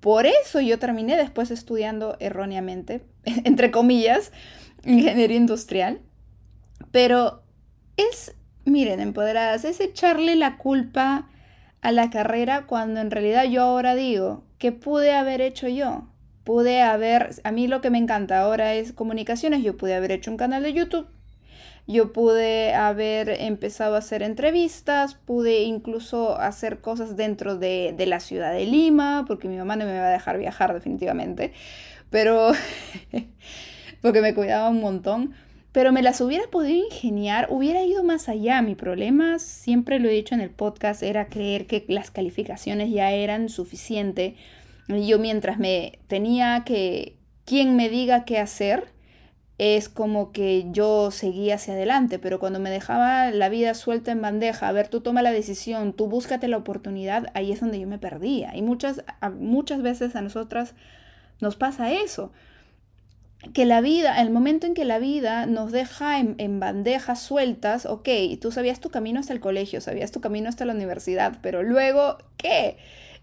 Por 0.01 0.27
eso 0.27 0.61
yo 0.61 0.81
terminé 0.81 1.17
después 1.17 1.53
estudiando 1.53 2.17
erróneamente, 2.19 3.03
entre 3.45 3.71
comillas, 3.71 4.33
ingeniería 4.85 5.37
industrial 5.37 6.01
pero 6.93 7.43
es, 7.97 8.37
miren, 8.65 9.01
empoderadas, 9.01 9.65
es 9.65 9.81
echarle 9.81 10.37
la 10.37 10.59
culpa 10.59 11.29
a 11.81 11.91
la 11.91 12.11
carrera 12.11 12.67
cuando 12.67 13.01
en 13.01 13.11
realidad 13.11 13.45
yo 13.45 13.63
ahora 13.63 13.95
digo, 13.95 14.45
¿qué 14.59 14.71
pude 14.71 15.13
haber 15.13 15.41
hecho 15.41 15.67
yo? 15.69 16.07
Pude 16.45 16.83
haber, 16.83 17.31
a 17.45 17.53
mí 17.53 17.67
lo 17.67 17.81
que 17.81 17.91
me 17.91 17.99
encanta 17.99 18.41
ahora 18.41 18.75
es 18.75 18.93
comunicaciones, 18.93 19.63
yo 19.63 19.77
pude 19.77 19.95
haber 19.95 20.13
hecho 20.13 20.31
un 20.31 20.37
canal 20.37 20.63
de 20.63 20.73
YouTube, 20.73 21.09
yo 21.87 22.13
pude 22.13 22.75
haber 22.75 23.31
empezado 23.31 23.97
a 23.97 23.99
hacer 23.99 24.23
entrevistas, 24.23 25.15
pude 25.15 25.63
incluso 25.63 26.39
hacer 26.39 26.81
cosas 26.81 27.17
dentro 27.17 27.57
de, 27.57 27.95
de 27.97 28.07
la 28.07 28.21
ciudad 28.21 28.53
de 28.53 28.67
Lima, 28.67 29.25
porque 29.27 29.49
mi 29.49 29.57
mamá 29.57 29.77
no 29.77 29.85
me 29.85 29.99
va 29.99 30.09
a 30.09 30.13
dejar 30.13 30.39
viajar 30.39 30.75
definitivamente, 30.75 31.53
pero 32.11 32.53
porque 34.03 34.21
me 34.21 34.35
cuidaba 34.35 34.69
un 34.69 34.81
montón 34.81 35.35
pero 35.73 35.91
me 35.91 36.03
las 36.03 36.21
hubiera 36.21 36.47
podido 36.49 36.85
ingeniar, 36.85 37.49
hubiera 37.51 37.83
ido 37.83 38.05
más 38.05 38.29
allá. 38.29 38.61
Mi 38.61 38.75
problema, 38.75 39.39
siempre 39.39 39.99
lo 39.99 40.09
he 40.09 40.13
dicho 40.13 40.35
en 40.35 40.43
el 40.43 40.51
podcast, 40.51 41.03
era 41.03 41.29
creer 41.29 41.67
que 41.67 41.85
las 41.89 42.11
calificaciones 42.11 42.91
ya 42.91 43.11
eran 43.11 43.49
suficiente. 43.49 44.37
Yo 44.89 45.19
mientras 45.19 45.59
me 45.59 45.99
tenía 46.09 46.63
que, 46.67 47.17
quien 47.47 47.75
me 47.77 47.89
diga 47.89 48.27
qué 48.27 48.39
hacer, 48.39 48.93
es 49.57 49.89
como 49.89 50.33
que 50.33 50.67
yo 50.73 51.11
seguía 51.11 51.55
hacia 51.55 51.73
adelante, 51.73 52.19
pero 52.19 52.39
cuando 52.39 52.59
me 52.59 52.69
dejaba 52.69 53.31
la 53.31 53.49
vida 53.49 53.73
suelta 53.73 54.13
en 54.13 54.21
bandeja, 54.21 54.69
a 54.69 54.73
ver, 54.73 54.89
tú 54.89 55.01
toma 55.01 55.23
la 55.23 55.33
decisión, 55.33 55.95
tú 55.95 56.07
búscate 56.07 56.49
la 56.49 56.59
oportunidad, 56.59 57.29
ahí 57.35 57.51
es 57.51 57.61
donde 57.61 57.81
yo 57.81 57.87
me 57.87 57.99
perdía. 57.99 58.55
Y 58.55 58.61
muchas, 58.61 59.05
muchas 59.39 59.81
veces 59.81 60.17
a 60.17 60.21
nosotras 60.21 60.75
nos 61.41 61.57
pasa 61.57 61.93
eso 61.93 62.31
que 63.53 63.65
la 63.67 63.81
vida, 63.81 64.21
el 64.21 64.31
momento 64.31 64.67
en 64.67 64.75
que 64.75 64.85
la 64.85 64.99
vida 64.99 65.47
nos 65.47 65.73
deja 65.73 66.21
en, 66.21 66.61
bandejas 66.61 67.21
sueltas, 67.21 67.87
ok, 67.87 68.09
tú 68.41 68.53
sabías 68.53 68.81
tu 68.81 68.91
camino 68.91 69.21
hasta 69.21 69.33
el 69.33 69.41
colegio, 69.41 69.81
sabías 69.81 70.13
tu 70.13 70.21
camino 70.21 70.49
hasta 70.49 70.65
la 70.65 70.75
universidad, 70.75 71.39
pero 71.43 71.63
luego, 71.63 72.19
¿qué? 72.37 72.77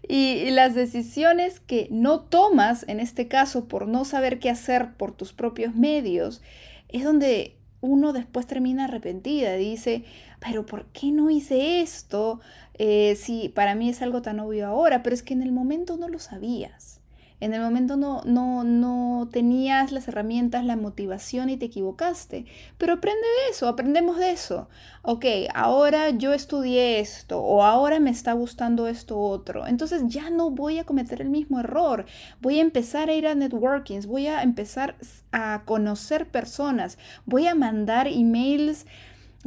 y, 0.06 0.50
las 0.50 0.74
decisiones 0.74 1.60
que 1.60 1.88
no 1.90 2.20
tomas, 2.20 2.84
en 2.88 3.00
este 3.00 3.28
caso, 3.28 3.66
por 3.66 3.88
no 3.88 4.04
saber 4.04 4.38
qué 4.38 4.50
hacer 4.50 4.92
por 4.94 5.12
tus 5.12 5.32
propios 5.32 5.74
medios, 5.74 6.42
es 6.88 7.04
donde 7.04 7.56
uno 7.80 8.12
después 8.12 8.46
termina 8.46 8.84
arrepentida, 8.84 9.54
dice, 9.54 10.04
pero 10.38 10.66
¿por 10.66 10.86
qué 10.86 11.12
no 11.12 11.30
hice 11.30 11.80
esto? 11.80 12.40
Eh, 12.74 13.16
si 13.16 13.48
para 13.48 13.74
mí 13.74 13.88
es 13.88 14.02
algo 14.02 14.22
tan 14.22 14.40
obvio 14.40 14.66
ahora, 14.66 15.02
pero 15.02 15.14
es 15.14 15.22
que 15.22 15.34
en 15.34 15.42
el 15.42 15.52
momento 15.52 15.96
no 15.96 16.08
lo 16.08 16.18
sabías. 16.18 16.99
En 17.40 17.54
el 17.54 17.62
momento 17.62 17.96
no, 17.96 18.22
no, 18.24 18.64
no 18.64 19.28
tenías 19.32 19.92
las 19.92 20.08
herramientas, 20.08 20.64
la 20.64 20.76
motivación 20.76 21.50
y 21.50 21.56
te 21.56 21.66
equivocaste. 21.66 22.44
Pero 22.78 22.94
aprende 22.94 23.22
de 23.22 23.50
eso, 23.50 23.66
aprendemos 23.66 24.18
de 24.18 24.30
eso. 24.30 24.68
Ok, 25.02 25.24
ahora 25.54 26.10
yo 26.10 26.34
estudié 26.34 27.00
esto 27.00 27.40
o 27.40 27.62
ahora 27.62 27.98
me 27.98 28.10
está 28.10 28.34
gustando 28.34 28.86
esto 28.88 29.18
otro. 29.18 29.66
Entonces 29.66 30.02
ya 30.06 30.28
no 30.28 30.50
voy 30.50 30.78
a 30.78 30.84
cometer 30.84 31.22
el 31.22 31.30
mismo 31.30 31.60
error. 31.60 32.04
Voy 32.40 32.58
a 32.58 32.62
empezar 32.62 33.08
a 33.08 33.14
ir 33.14 33.26
a 33.26 33.34
networkings, 33.34 34.06
voy 34.06 34.26
a 34.26 34.42
empezar 34.42 34.96
a 35.32 35.62
conocer 35.64 36.28
personas, 36.28 36.98
voy 37.24 37.46
a 37.46 37.54
mandar 37.54 38.06
emails 38.06 38.86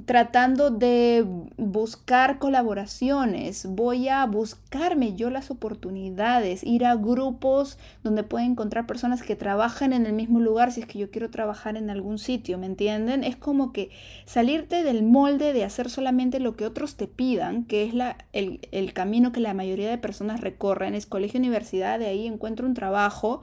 tratando 0.05 0.71
de 0.71 1.23
buscar 1.55 2.39
colaboraciones, 2.39 3.67
voy 3.67 4.09
a 4.09 4.25
buscarme 4.25 5.13
yo 5.13 5.29
las 5.29 5.51
oportunidades, 5.51 6.63
ir 6.63 6.83
a 6.83 6.95
grupos 6.95 7.77
donde 8.03 8.23
pueda 8.23 8.43
encontrar 8.43 8.88
personas 8.88 9.21
que 9.21 9.35
trabajan 9.35 9.93
en 9.93 10.07
el 10.07 10.13
mismo 10.13 10.39
lugar 10.39 10.71
si 10.71 10.81
es 10.81 10.88
que 10.88 10.97
yo 10.97 11.12
quiero 11.12 11.29
trabajar 11.29 11.77
en 11.77 11.91
algún 11.91 12.17
sitio, 12.17 12.57
¿me 12.57 12.65
entienden? 12.65 13.23
Es 13.23 13.35
como 13.35 13.71
que 13.71 13.91
salirte 14.25 14.83
del 14.83 15.03
molde 15.03 15.53
de 15.53 15.63
hacer 15.63 15.91
solamente 15.91 16.39
lo 16.39 16.55
que 16.55 16.65
otros 16.65 16.95
te 16.95 17.07
pidan, 17.07 17.65
que 17.65 17.83
es 17.83 17.93
la, 17.93 18.17
el, 18.33 18.67
el 18.71 18.93
camino 18.93 19.31
que 19.31 19.41
la 19.41 19.53
mayoría 19.53 19.91
de 19.91 20.00
personas 20.00 20.41
recorren, 20.41 20.95
es 20.95 21.05
colegio, 21.05 21.39
universidad, 21.39 22.00
de 22.00 22.07
ahí 22.07 22.25
encuentro 22.25 22.65
un 22.65 22.73
trabajo 22.73 23.41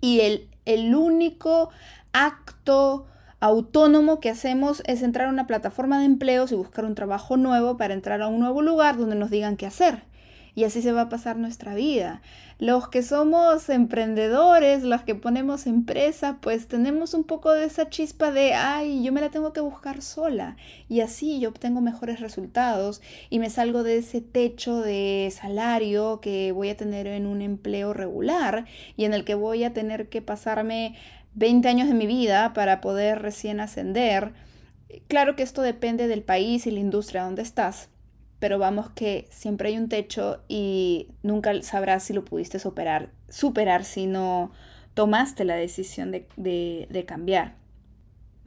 y 0.00 0.20
el, 0.20 0.48
el 0.64 0.94
único 0.94 1.68
acto 2.12 3.06
autónomo 3.40 4.20
que 4.20 4.30
hacemos 4.30 4.82
es 4.86 5.02
entrar 5.02 5.28
a 5.28 5.32
una 5.32 5.46
plataforma 5.46 5.98
de 5.98 6.06
empleos 6.06 6.52
y 6.52 6.56
buscar 6.56 6.84
un 6.84 6.94
trabajo 6.94 7.36
nuevo 7.36 7.76
para 7.76 7.94
entrar 7.94 8.22
a 8.22 8.28
un 8.28 8.40
nuevo 8.40 8.62
lugar 8.62 8.96
donde 8.96 9.16
nos 9.16 9.30
digan 9.30 9.56
qué 9.56 9.66
hacer. 9.66 10.02
Y 10.54 10.64
así 10.64 10.80
se 10.80 10.92
va 10.92 11.02
a 11.02 11.08
pasar 11.10 11.36
nuestra 11.36 11.74
vida. 11.74 12.22
Los 12.58 12.88
que 12.88 13.02
somos 13.02 13.68
emprendedores, 13.68 14.82
los 14.82 15.02
que 15.02 15.14
ponemos 15.14 15.66
empresa, 15.66 16.38
pues 16.40 16.66
tenemos 16.66 17.12
un 17.12 17.24
poco 17.24 17.52
de 17.52 17.66
esa 17.66 17.90
chispa 17.90 18.32
de, 18.32 18.54
ay, 18.54 19.02
yo 19.02 19.12
me 19.12 19.20
la 19.20 19.28
tengo 19.28 19.52
que 19.52 19.60
buscar 19.60 20.00
sola. 20.00 20.56
Y 20.88 21.00
así 21.00 21.38
yo 21.38 21.50
obtengo 21.50 21.82
mejores 21.82 22.20
resultados 22.20 23.02
y 23.28 23.38
me 23.38 23.50
salgo 23.50 23.82
de 23.82 23.98
ese 23.98 24.22
techo 24.22 24.80
de 24.80 25.30
salario 25.38 26.20
que 26.22 26.52
voy 26.52 26.70
a 26.70 26.76
tener 26.78 27.06
en 27.06 27.26
un 27.26 27.42
empleo 27.42 27.92
regular 27.92 28.64
y 28.96 29.04
en 29.04 29.12
el 29.12 29.26
que 29.26 29.34
voy 29.34 29.62
a 29.62 29.74
tener 29.74 30.08
que 30.08 30.22
pasarme 30.22 30.96
20 31.36 31.68
años 31.68 31.88
de 31.88 31.94
mi 31.94 32.06
vida 32.06 32.52
para 32.52 32.80
poder 32.80 33.22
recién 33.22 33.60
ascender. 33.60 34.32
Claro 35.08 35.36
que 35.36 35.42
esto 35.42 35.62
depende 35.62 36.08
del 36.08 36.22
país 36.22 36.66
y 36.66 36.70
la 36.70 36.80
industria 36.80 37.22
donde 37.22 37.42
estás, 37.42 37.88
pero 38.38 38.58
vamos 38.58 38.90
que 38.90 39.28
siempre 39.30 39.68
hay 39.68 39.78
un 39.78 39.88
techo 39.88 40.42
y 40.48 41.08
nunca 41.22 41.62
sabrás 41.62 42.02
si 42.02 42.12
lo 42.12 42.24
pudiste 42.24 42.58
superar, 42.58 43.10
superar 43.28 43.84
si 43.84 44.06
no 44.06 44.50
tomaste 44.94 45.44
la 45.44 45.56
decisión 45.56 46.10
de, 46.10 46.26
de 46.36 47.04
cambiar. 47.04 47.54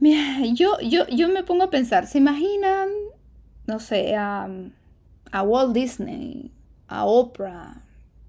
Mira, 0.00 0.44
yo, 0.54 0.78
yo, 0.80 1.06
yo 1.08 1.28
me 1.28 1.44
pongo 1.44 1.64
a 1.64 1.70
pensar, 1.70 2.06
¿se 2.06 2.18
imaginan, 2.18 2.88
no 3.66 3.78
sé, 3.80 4.16
a, 4.16 4.48
a 5.30 5.42
Walt 5.42 5.74
Disney, 5.74 6.52
a 6.88 7.04
Oprah, 7.04 7.84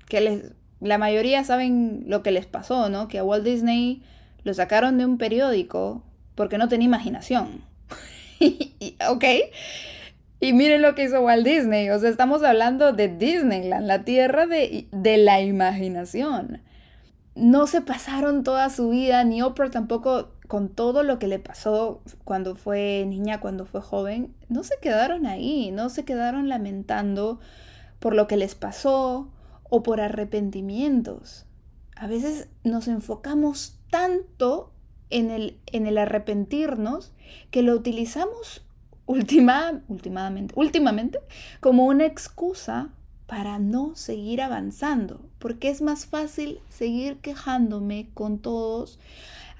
que 0.08 0.20
les, 0.20 0.53
la 0.82 0.98
mayoría 0.98 1.44
saben 1.46 2.03
lo 2.08 2.24
que 2.24 2.32
les 2.32 2.46
pasó, 2.46 2.89
¿no? 2.89 3.08
Que 3.08 3.20
a 3.20 3.24
Walt 3.24 3.46
Disney 3.46 4.03
lo 4.44 4.54
sacaron 4.54 4.98
de 4.98 5.06
un 5.06 5.18
periódico 5.18 6.04
porque 6.36 6.58
no 6.58 6.68
tenía 6.68 6.86
imaginación. 6.86 7.64
¿Ok? 9.10 9.24
Y 10.40 10.54
miren 10.54 10.82
lo 10.82 10.96
que 10.96 11.04
hizo 11.04 11.22
Walt 11.22 11.46
Disney. 11.46 11.90
O 11.92 12.00
sea, 12.00 12.10
estamos 12.10 12.44
hablando 12.44 12.94
de 12.94 13.10
Disneyland, 13.10 13.86
la 13.86 14.04
tierra 14.04 14.48
de, 14.48 14.88
de 14.92 15.18
la 15.18 15.42
imaginación. 15.42 16.62
No 17.36 17.68
se 17.68 17.82
pasaron 17.82 18.44
toda 18.44 18.70
su 18.70 18.90
vida, 18.90 19.24
ni 19.24 19.42
Oprah 19.42 19.70
tampoco 19.70 20.32
con 20.52 20.68
todo 20.68 21.04
lo 21.04 21.18
que 21.18 21.28
le 21.28 21.40
pasó 21.40 22.02
cuando 22.26 22.56
fue 22.56 23.06
niña, 23.08 23.40
cuando 23.40 23.66
fue 23.66 23.80
joven, 23.80 24.36
no 24.50 24.64
se 24.64 24.76
quedaron 24.82 25.26
ahí, 25.26 25.72
no 25.72 25.88
se 25.90 26.04
quedaron 26.04 26.50
lamentando 26.50 27.40
por 28.00 28.14
lo 28.14 28.28
que 28.28 28.36
les 28.36 28.54
pasó 28.54 29.32
o 29.70 29.82
por 29.82 30.02
arrepentimientos. 30.02 31.46
A 31.96 32.08
veces 32.08 32.50
nos 32.66 32.90
enfocamos 32.90 33.78
tanto 33.92 34.72
en 35.12 35.30
el, 35.30 35.60
en 35.68 35.86
el 35.86 36.00
arrepentirnos 36.00 37.12
que 37.52 37.62
lo 37.62 37.76
utilizamos 37.76 38.64
últimamente, 39.06 40.54
últimamente 40.56 41.20
como 41.60 41.86
una 41.86 42.08
excusa 42.08 42.90
para 43.28 43.60
no 43.60 43.96
seguir 43.96 44.42
avanzando, 44.42 45.22
porque 45.38 45.70
es 45.70 45.84
más 45.84 46.08
fácil 46.08 46.60
seguir 46.70 47.18
quejándome 47.18 48.10
con 48.16 48.40
todos 48.40 48.98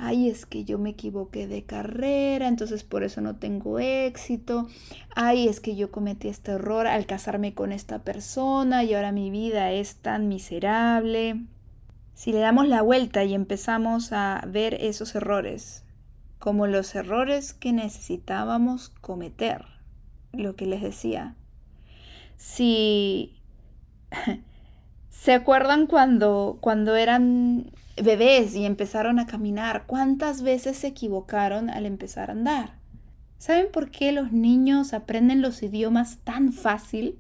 ay, 0.02 0.30
es 0.30 0.48
que 0.48 0.66
yo 0.66 0.80
me 0.80 0.90
equivoqué 0.90 1.48
de 1.48 1.64
carrera, 1.64 2.48
entonces 2.48 2.84
por 2.84 3.04
eso 3.04 3.22
no 3.22 3.36
tengo 3.36 3.78
éxito, 3.78 4.68
ay, 5.16 5.48
es 5.48 5.60
que 5.60 5.76
yo 5.76 5.92
cometí 5.92 6.28
este 6.28 6.54
error 6.54 6.88
al 6.88 7.06
casarme 7.06 7.54
con 7.54 7.72
esta 7.72 8.00
persona 8.00 8.84
y 8.84 8.96
ahora 8.96 9.12
mi 9.12 9.30
vida 9.30 9.72
es 9.72 9.98
tan 9.98 10.28
miserable. 10.28 11.42
Si 12.14 12.32
le 12.32 12.40
damos 12.40 12.68
la 12.68 12.82
vuelta 12.82 13.24
y 13.24 13.34
empezamos 13.34 14.14
a 14.14 14.44
ver 14.48 14.76
esos 14.76 15.16
errores 15.16 15.84
como 16.42 16.66
los 16.66 16.96
errores 16.96 17.54
que 17.54 17.72
necesitábamos 17.72 18.90
cometer, 18.90 19.64
lo 20.34 20.56
que 20.56 20.66
les 20.66 20.82
decía, 20.82 21.36
si 22.36 23.40
se 25.12 25.34
acuerdan 25.34 25.86
cuando, 25.86 26.58
cuando 26.60 26.96
eran 26.96 27.72
bebés 27.96 28.56
y 28.56 28.66
empezaron 28.66 29.20
a 29.20 29.28
caminar, 29.28 29.84
¿cuántas 29.86 30.42
veces 30.42 30.78
se 30.78 30.88
equivocaron 30.88 31.70
al 31.70 31.86
empezar 31.86 32.30
a 32.30 32.34
andar? 32.34 32.74
¿Saben 33.38 33.68
por 33.72 33.92
qué 33.92 34.12
los 34.12 34.32
niños 34.32 34.94
aprenden 34.94 35.44
los 35.44 35.62
idiomas 35.62 36.18
tan 36.24 36.54
fácil? 36.54 37.20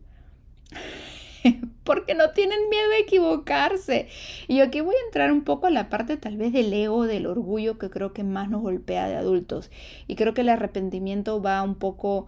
Porque 1.83 2.15
no 2.15 2.31
tienen 2.31 2.69
miedo 2.69 2.91
a 2.91 3.01
equivocarse. 3.01 4.07
Y 4.47 4.59
aquí 4.61 4.81
voy 4.81 4.95
a 4.95 5.05
entrar 5.05 5.31
un 5.31 5.43
poco 5.43 5.67
a 5.67 5.71
la 5.71 5.89
parte 5.89 6.17
tal 6.17 6.37
vez 6.37 6.53
del 6.53 6.73
ego, 6.73 7.05
del 7.05 7.27
orgullo 7.27 7.77
que 7.77 7.89
creo 7.89 8.13
que 8.13 8.23
más 8.23 8.49
nos 8.49 8.61
golpea 8.61 9.07
de 9.07 9.15
adultos. 9.15 9.71
Y 10.07 10.15
creo 10.15 10.33
que 10.33 10.41
el 10.41 10.49
arrepentimiento 10.49 11.41
va 11.41 11.61
un 11.63 11.75
poco 11.75 12.27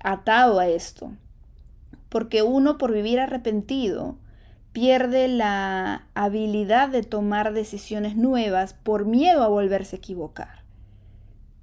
atado 0.00 0.58
a 0.58 0.68
esto. 0.68 1.12
Porque 2.08 2.42
uno 2.42 2.78
por 2.78 2.92
vivir 2.92 3.20
arrepentido 3.20 4.16
pierde 4.72 5.28
la 5.28 6.06
habilidad 6.14 6.88
de 6.88 7.02
tomar 7.02 7.52
decisiones 7.52 8.16
nuevas 8.16 8.74
por 8.74 9.04
miedo 9.04 9.42
a 9.42 9.48
volverse 9.48 9.96
a 9.96 9.98
equivocar. 9.98 10.62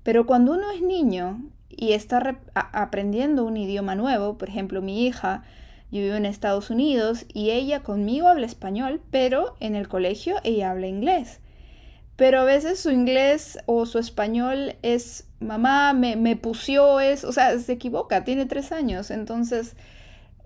Pero 0.03 0.25
cuando 0.25 0.53
uno 0.53 0.71
es 0.71 0.81
niño 0.81 1.41
y 1.69 1.93
está 1.93 2.39
aprendiendo 2.53 3.45
un 3.45 3.57
idioma 3.57 3.95
nuevo, 3.95 4.37
por 4.37 4.49
ejemplo 4.49 4.81
mi 4.81 5.05
hija, 5.05 5.43
yo 5.91 6.01
vivo 6.01 6.15
en 6.15 6.25
Estados 6.25 6.69
Unidos 6.69 7.25
y 7.33 7.49
ella 7.51 7.81
conmigo 7.81 8.27
habla 8.27 8.45
español, 8.45 9.01
pero 9.11 9.55
en 9.59 9.75
el 9.75 9.87
colegio 9.87 10.35
ella 10.43 10.71
habla 10.71 10.87
inglés. 10.87 11.39
Pero 12.15 12.41
a 12.41 12.43
veces 12.43 12.79
su 12.79 12.91
inglés 12.91 13.59
o 13.65 13.85
su 13.85 13.97
español 13.97 14.75
es, 14.81 15.27
mamá, 15.39 15.93
me, 15.93 16.15
me 16.15 16.35
pusió, 16.35 16.99
es, 16.99 17.23
o 17.23 17.31
sea, 17.31 17.57
se 17.59 17.71
equivoca, 17.71 18.23
tiene 18.23 18.45
tres 18.45 18.71
años, 18.71 19.09
entonces 19.09 19.75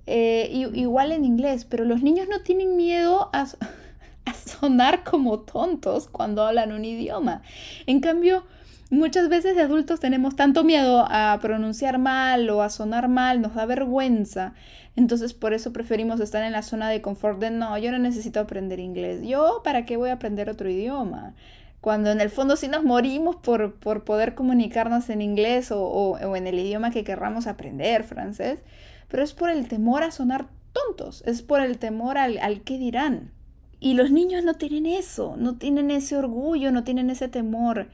eh, 0.06 0.50
igual 0.52 1.12
en 1.12 1.26
inglés, 1.26 1.66
pero 1.66 1.86
los 1.86 2.02
niños 2.02 2.28
no 2.30 2.42
tienen 2.42 2.76
miedo 2.76 3.30
a, 3.34 3.48
a 4.26 4.34
sonar 4.34 5.04
como 5.04 5.40
tontos 5.40 6.08
cuando 6.08 6.46
hablan 6.46 6.72
un 6.72 6.86
idioma. 6.86 7.42
En 7.86 8.00
cambio, 8.02 8.46
muchas 8.90 9.30
veces 9.30 9.56
de 9.56 9.62
adultos 9.62 10.00
tenemos 10.00 10.36
tanto 10.36 10.64
miedo 10.64 11.06
a 11.10 11.38
pronunciar 11.42 12.00
mal 12.00 12.50
o 12.50 12.62
a 12.62 12.70
sonar 12.70 13.08
mal, 13.08 13.42
nos 13.42 13.56
da 13.56 13.66
vergüenza. 13.66 14.54
Entonces 14.96 15.34
por 15.34 15.54
eso 15.54 15.74
preferimos 15.74 16.20
estar 16.20 16.44
en 16.44 16.52
la 16.52 16.62
zona 16.62 16.90
de 16.90 17.02
confort 17.02 17.40
de 17.40 17.52
no, 17.52 17.78
yo 17.78 17.92
no 17.92 18.00
necesito 18.00 18.40
aprender 18.40 18.80
inglés. 18.80 19.22
Yo, 19.24 19.62
¿para 19.64 19.86
qué 19.86 19.98
voy 19.98 20.10
a 20.10 20.14
aprender 20.14 20.50
otro 20.50 20.70
idioma? 20.70 21.34
Cuando 21.82 22.12
en 22.12 22.22
el 22.22 22.30
fondo 22.30 22.56
sí 22.56 22.68
nos 22.68 22.84
morimos 22.84 23.36
por, 23.38 23.76
por 23.76 24.04
poder 24.04 24.36
comunicarnos 24.36 25.10
en 25.10 25.22
inglés 25.22 25.72
o, 25.72 25.82
o 25.82 26.36
en 26.36 26.48
el 26.48 26.60
idioma 26.60 26.92
que 26.92 27.04
querramos 27.04 27.48
aprender, 27.48 28.04
francés 28.04 28.60
pero 29.14 29.22
es 29.22 29.34
por 29.34 29.52
el 29.52 29.68
temor 29.68 30.02
a 30.02 30.10
sonar 30.10 30.48
tontos, 30.74 31.22
es 31.28 31.44
por 31.44 31.62
el 31.62 31.78
temor 31.78 32.18
al, 32.18 32.40
al 32.40 32.62
qué 32.62 32.80
dirán. 32.80 33.32
Y 33.80 33.94
los 33.94 34.10
niños 34.10 34.44
no 34.44 34.56
tienen 34.56 34.88
eso, 34.88 35.36
no 35.38 35.56
tienen 35.56 35.92
ese 35.92 36.18
orgullo, 36.18 36.72
no 36.72 36.84
tienen 36.84 37.12
ese 37.12 37.28
temor. 37.28 37.90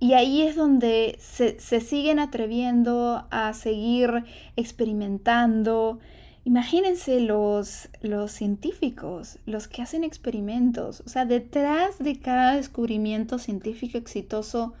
Y 0.00 0.14
ahí 0.14 0.42
es 0.42 0.56
donde 0.56 1.16
se, 1.20 1.60
se, 1.60 1.80
siguen 1.80 2.18
atreviendo 2.18 3.24
a 3.30 3.52
seguir 3.54 4.24
experimentando. 4.56 6.00
Imagínense 6.44 7.20
los, 7.20 7.88
los 8.02 8.32
científicos, 8.32 9.38
los 9.46 9.66
que 9.66 9.82
hacen 9.82 10.04
experimentos. 10.04 11.02
O 11.06 11.08
sea, 11.08 11.24
detrás 11.24 11.98
de 11.98 12.18
cada 12.20 12.56
descubrimiento 12.56 13.38
científico 13.38 13.96
exitoso 13.96 14.74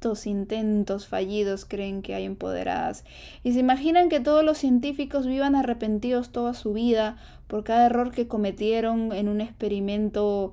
¿Cuántos 0.00 0.26
intentos 0.26 1.06
fallidos 1.06 1.66
creen 1.66 2.02
que 2.02 2.14
hay 2.14 2.24
empoderadas? 2.24 3.04
Y 3.42 3.52
se 3.52 3.58
imaginan 3.58 4.08
que 4.08 4.20
todos 4.20 4.44
los 4.44 4.56
científicos 4.56 5.26
vivan 5.26 5.56
arrepentidos 5.56 6.30
toda 6.30 6.54
su 6.54 6.72
vida 6.72 7.16
por 7.48 7.64
cada 7.64 7.86
error 7.86 8.12
que 8.12 8.28
cometieron 8.28 9.12
en 9.12 9.28
un 9.28 9.40
experimento 9.40 10.52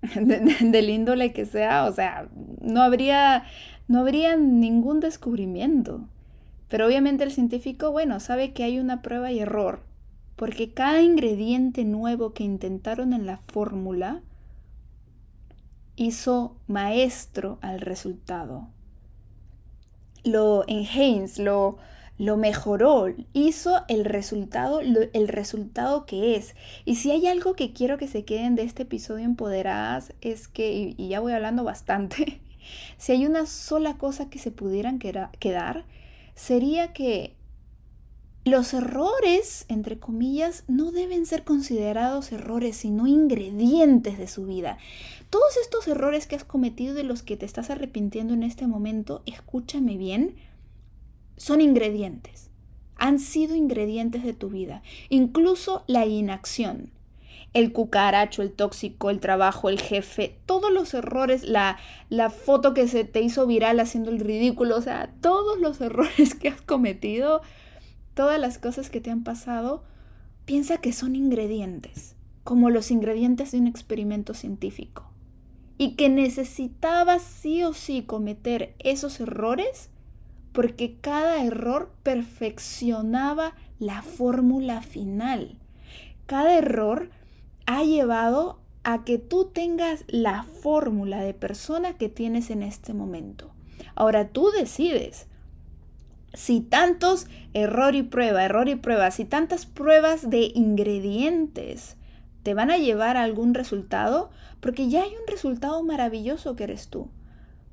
del 0.14 0.88
índole 0.88 1.32
que 1.32 1.44
sea. 1.44 1.86
O 1.86 1.92
sea, 1.92 2.28
no 2.62 2.80
habría, 2.80 3.44
no 3.88 4.00
habría 4.00 4.36
ningún 4.36 5.00
descubrimiento. 5.00 6.06
Pero 6.68 6.86
obviamente 6.86 7.24
el 7.24 7.32
científico, 7.32 7.90
bueno, 7.90 8.20
sabe 8.20 8.52
que 8.52 8.64
hay 8.64 8.78
una 8.78 9.02
prueba 9.02 9.32
y 9.32 9.40
error, 9.40 9.82
porque 10.36 10.72
cada 10.72 11.02
ingrediente 11.02 11.84
nuevo 11.84 12.32
que 12.32 12.44
intentaron 12.44 13.12
en 13.12 13.26
la 13.26 13.38
fórmula 13.48 14.22
hizo 15.96 16.56
maestro 16.66 17.58
al 17.60 17.80
resultado. 17.80 18.68
Lo 20.24 20.64
enhanced, 20.68 21.42
lo, 21.42 21.78
lo 22.18 22.36
mejoró, 22.36 23.14
hizo 23.32 23.82
el 23.88 24.04
resultado, 24.04 24.80
el 24.80 25.28
resultado 25.28 26.04
que 26.04 26.36
es. 26.36 26.54
Y 26.84 26.96
si 26.96 27.10
hay 27.12 27.26
algo 27.28 27.54
que 27.54 27.72
quiero 27.72 27.96
que 27.96 28.08
se 28.08 28.24
queden 28.24 28.56
de 28.56 28.62
este 28.62 28.82
episodio 28.82 29.24
empoderadas 29.24 30.12
es 30.20 30.48
que, 30.48 30.94
y, 30.96 31.08
ya 31.08 31.20
voy 31.20 31.32
hablando 31.32 31.64
bastante, 31.64 32.40
si 32.98 33.12
hay 33.12 33.24
una 33.24 33.46
sola 33.46 33.96
cosa 33.98 34.28
que 34.28 34.38
se 34.38 34.50
pudieran 34.50 34.98
quedar, 34.98 35.84
sería 36.38 36.92
que 36.92 37.34
los 38.44 38.72
errores, 38.72 39.66
entre 39.68 39.98
comillas, 39.98 40.64
no 40.68 40.92
deben 40.92 41.26
ser 41.26 41.42
considerados 41.44 42.30
errores, 42.32 42.76
sino 42.76 43.06
ingredientes 43.06 44.16
de 44.18 44.28
su 44.28 44.46
vida. 44.46 44.78
Todos 45.30 45.56
estos 45.60 45.88
errores 45.88 46.26
que 46.26 46.36
has 46.36 46.44
cometido 46.44 46.94
de 46.94 47.02
los 47.02 47.22
que 47.22 47.36
te 47.36 47.44
estás 47.44 47.70
arrepintiendo 47.70 48.34
en 48.34 48.44
este 48.44 48.66
momento, 48.68 49.22
escúchame 49.26 49.96
bien, 49.98 50.36
son 51.36 51.60
ingredientes. 51.60 52.50
Han 52.96 53.18
sido 53.18 53.56
ingredientes 53.56 54.22
de 54.22 54.32
tu 54.32 54.48
vida. 54.48 54.82
Incluso 55.08 55.82
la 55.88 56.06
inacción. 56.06 56.90
El 57.54 57.72
cucaracho, 57.72 58.42
el 58.42 58.52
tóxico, 58.52 59.10
el 59.10 59.20
trabajo, 59.20 59.68
el 59.68 59.80
jefe, 59.80 60.38
todos 60.46 60.70
los 60.72 60.94
errores, 60.94 61.44
la, 61.44 61.78
la 62.10 62.30
foto 62.30 62.74
que 62.74 62.88
se 62.88 63.04
te 63.04 63.20
hizo 63.22 63.46
viral 63.46 63.80
haciendo 63.80 64.10
el 64.10 64.20
ridículo, 64.20 64.76
o 64.76 64.82
sea, 64.82 65.10
todos 65.20 65.58
los 65.58 65.80
errores 65.80 66.34
que 66.34 66.48
has 66.48 66.60
cometido 66.60 67.42
todas 68.18 68.40
las 68.40 68.58
cosas 68.58 68.90
que 68.90 69.00
te 69.00 69.12
han 69.12 69.22
pasado, 69.22 69.84
piensa 70.44 70.78
que 70.78 70.92
son 70.92 71.14
ingredientes, 71.14 72.16
como 72.42 72.68
los 72.68 72.90
ingredientes 72.90 73.52
de 73.52 73.58
un 73.58 73.68
experimento 73.68 74.34
científico. 74.34 75.08
Y 75.78 75.94
que 75.94 76.08
necesitabas 76.08 77.22
sí 77.22 77.62
o 77.62 77.74
sí 77.74 78.02
cometer 78.02 78.74
esos 78.80 79.20
errores 79.20 79.90
porque 80.50 80.96
cada 81.00 81.44
error 81.44 81.92
perfeccionaba 82.02 83.54
la 83.78 84.02
fórmula 84.02 84.82
final. 84.82 85.56
Cada 86.26 86.58
error 86.58 87.10
ha 87.68 87.84
llevado 87.84 88.58
a 88.82 89.04
que 89.04 89.18
tú 89.18 89.50
tengas 89.52 90.04
la 90.08 90.42
fórmula 90.42 91.20
de 91.20 91.34
persona 91.34 91.92
que 91.92 92.08
tienes 92.08 92.48
en 92.48 92.62
este 92.62 92.94
momento. 92.94 93.50
Ahora 93.94 94.28
tú 94.28 94.50
decides 94.50 95.26
si 96.32 96.62
tantos 96.62 97.26
error 97.52 97.94
y 97.94 98.02
prueba, 98.02 98.42
error 98.42 98.70
y 98.70 98.76
prueba, 98.76 99.10
si 99.10 99.26
tantas 99.26 99.66
pruebas 99.66 100.30
de 100.30 100.50
ingredientes 100.54 101.98
te 102.42 102.54
van 102.54 102.70
a 102.70 102.78
llevar 102.78 103.18
a 103.18 103.22
algún 103.22 103.52
resultado, 103.52 104.30
porque 104.60 104.88
ya 104.88 105.02
hay 105.02 105.10
un 105.10 105.30
resultado 105.30 105.82
maravilloso 105.82 106.56
que 106.56 106.64
eres 106.64 106.88
tú. 106.88 107.10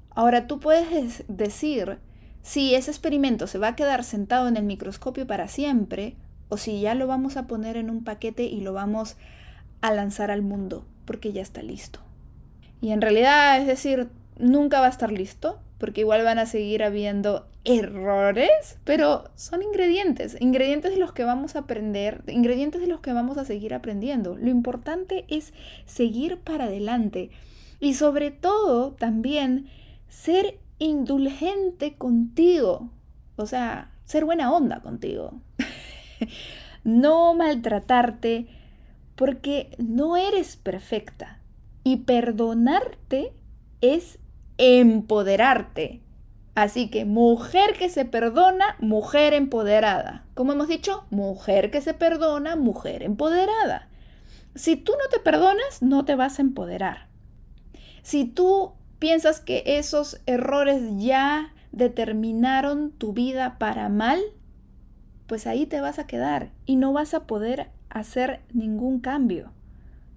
Ahora 0.09 0.45
tú 0.45 0.59
puedes 0.59 1.23
decir 1.29 1.99
si 2.41 2.75
ese 2.75 2.91
experimento 2.91 3.47
se 3.47 3.59
va 3.59 3.69
a 3.69 3.75
quedar 3.77 4.03
sentado 4.03 4.49
en 4.49 4.57
el 4.57 4.63
microscopio 4.63 5.25
para 5.25 5.47
siempre 5.47 6.17
o 6.49 6.57
si 6.57 6.81
ya 6.81 6.95
lo 6.95 7.07
vamos 7.07 7.37
a 7.37 7.47
poner 7.47 7.77
en 7.77 7.89
un 7.89 8.03
paquete 8.03 8.43
y 8.43 8.59
lo 8.59 8.73
vamos 8.73 9.13
a 9.13 9.44
lanzar 9.81 10.31
al 10.31 10.41
mundo, 10.41 10.85
porque 11.05 11.31
ya 11.31 11.41
está 11.41 11.61
listo. 11.61 11.99
Y 12.81 12.91
en 12.91 13.01
realidad, 13.01 13.59
es 13.59 13.67
decir, 13.67 14.09
nunca 14.37 14.79
va 14.79 14.87
a 14.87 14.89
estar 14.89 15.11
listo, 15.11 15.59
porque 15.77 16.01
igual 16.01 16.23
van 16.23 16.39
a 16.39 16.45
seguir 16.45 16.83
habiendo 16.83 17.47
errores, 17.65 18.77
pero 18.83 19.29
son 19.35 19.63
ingredientes, 19.63 20.37
ingredientes 20.39 20.91
de 20.91 20.99
los 20.99 21.13
que 21.13 21.23
vamos 21.23 21.55
a 21.55 21.59
aprender, 21.59 22.23
ingredientes 22.27 22.79
de 22.79 22.87
los 22.87 23.01
que 23.01 23.11
vamos 23.11 23.37
a 23.37 23.45
seguir 23.45 23.73
aprendiendo. 23.73 24.35
Lo 24.37 24.49
importante 24.49 25.25
es 25.27 25.53
seguir 25.85 26.37
para 26.37 26.65
adelante 26.65 27.31
y 27.79 27.95
sobre 27.95 28.31
todo 28.31 28.93
también 28.93 29.67
ser 30.09 30.59
indulgente 30.77 31.95
contigo, 31.95 32.91
o 33.35 33.45
sea, 33.47 33.91
ser 34.05 34.25
buena 34.25 34.51
onda 34.53 34.81
contigo. 34.81 35.33
no 36.83 37.33
maltratarte 37.33 38.47
porque 39.15 39.75
no 39.77 40.17
eres 40.17 40.57
perfecta 40.57 41.39
y 41.83 41.97
perdonarte 41.97 43.33
es 43.81 44.19
empoderarte. 44.57 46.01
Así 46.55 46.89
que 46.89 47.03
mujer 47.03 47.73
que 47.77 47.89
se 47.89 48.05
perdona, 48.05 48.77
mujer 48.79 49.33
empoderada. 49.33 50.25
Como 50.33 50.53
hemos 50.53 50.67
dicho, 50.67 51.05
mujer 51.09 51.69
que 51.69 51.81
se 51.81 51.93
perdona, 51.93 52.55
mujer 52.55 53.03
empoderada. 53.03 53.89
Si 54.55 54.77
tú 54.77 54.93
no 54.93 55.09
te 55.09 55.19
perdonas, 55.19 55.81
no 55.81 56.05
te 56.05 56.15
vas 56.15 56.39
a 56.39 56.41
empoderar. 56.41 57.07
Si 58.03 58.23
tú 58.23 58.73
piensas 58.99 59.41
que 59.41 59.63
esos 59.65 60.21
errores 60.25 60.81
ya 60.97 61.53
determinaron 61.73 62.91
tu 62.91 63.11
vida 63.11 63.57
para 63.59 63.89
mal, 63.89 64.21
pues 65.27 65.47
ahí 65.47 65.65
te 65.65 65.81
vas 65.81 65.99
a 65.99 66.07
quedar 66.07 66.51
y 66.65 66.77
no 66.77 66.93
vas 66.93 67.13
a 67.13 67.27
poder 67.27 67.69
hacer 67.99 68.41
ningún 68.53 68.99
cambio 68.99 69.51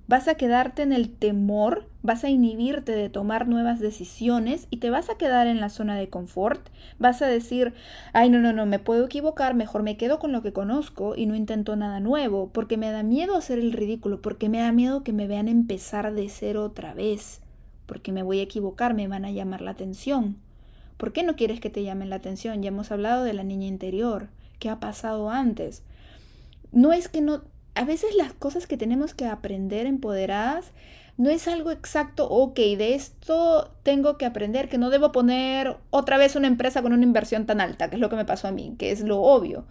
vas 0.08 0.26
a 0.26 0.36
quedarte 0.36 0.82
en 0.82 0.94
el 0.94 1.10
temor, 1.10 1.86
vas 2.02 2.24
a 2.24 2.30
inhibirte 2.30 2.92
de 2.92 3.10
tomar 3.10 3.46
nuevas 3.46 3.78
decisiones 3.78 4.66
y 4.70 4.78
te 4.78 4.88
vas 4.88 5.10
a 5.10 5.18
quedar 5.18 5.46
en 5.46 5.60
la 5.60 5.68
zona 5.68 5.96
de 5.96 6.08
confort, 6.08 6.66
vas 6.98 7.20
a 7.20 7.26
decir, 7.26 7.74
ay, 8.14 8.30
no, 8.30 8.38
no, 8.38 8.54
no, 8.54 8.64
me 8.64 8.78
puedo 8.78 9.04
equivocar, 9.04 9.54
mejor 9.54 9.82
me 9.82 9.98
quedo 9.98 10.18
con 10.18 10.32
lo 10.32 10.42
que 10.42 10.54
conozco 10.54 11.14
y 11.14 11.26
no 11.26 11.36
intento 11.36 11.76
nada 11.76 12.00
nuevo, 12.00 12.48
porque 12.54 12.78
me 12.78 12.90
da 12.90 13.02
miedo 13.02 13.36
hacer 13.36 13.58
el 13.58 13.72
ridículo, 13.72 14.22
porque 14.22 14.48
me 14.48 14.60
da 14.60 14.72
miedo 14.72 15.04
que 15.04 15.12
me 15.12 15.26
vean 15.26 15.46
empezar 15.46 16.14
de 16.14 16.30
cero 16.30 16.64
otra 16.64 16.94
vez, 16.94 17.42
porque 17.84 18.10
me 18.10 18.22
voy 18.22 18.40
a 18.40 18.44
equivocar, 18.44 18.94
me 18.94 19.08
van 19.08 19.26
a 19.26 19.30
llamar 19.30 19.60
la 19.60 19.72
atención. 19.72 20.38
¿Por 20.96 21.12
qué 21.12 21.22
no 21.22 21.36
quieres 21.36 21.60
que 21.60 21.70
te 21.70 21.84
llamen 21.84 22.08
la 22.08 22.16
atención? 22.16 22.62
Ya 22.62 22.68
hemos 22.68 22.90
hablado 22.90 23.24
de 23.24 23.34
la 23.34 23.44
niña 23.44 23.66
interior, 23.66 24.28
¿qué 24.58 24.70
ha 24.70 24.80
pasado 24.80 25.28
antes? 25.28 25.82
No 26.72 26.94
es 26.94 27.08
que 27.08 27.20
no 27.20 27.42
a 27.78 27.84
veces 27.84 28.14
las 28.16 28.32
cosas 28.32 28.66
que 28.66 28.76
tenemos 28.76 29.14
que 29.14 29.26
aprender 29.26 29.86
empoderadas 29.86 30.72
no 31.16 31.30
es 31.30 31.46
algo 31.46 31.70
exacto, 31.70 32.28
ok, 32.28 32.56
de 32.56 32.94
esto 32.94 33.72
tengo 33.84 34.18
que 34.18 34.26
aprender 34.26 34.68
que 34.68 34.78
no 34.78 34.90
debo 34.90 35.12
poner 35.12 35.76
otra 35.90 36.16
vez 36.18 36.34
una 36.34 36.48
empresa 36.48 36.82
con 36.82 36.92
una 36.92 37.04
inversión 37.04 37.46
tan 37.46 37.60
alta, 37.60 37.88
que 37.88 37.96
es 37.96 38.00
lo 38.00 38.10
que 38.10 38.16
me 38.16 38.24
pasó 38.24 38.48
a 38.48 38.52
mí, 38.52 38.74
que 38.78 38.90
es 38.90 39.02
lo 39.02 39.20
obvio. 39.22 39.64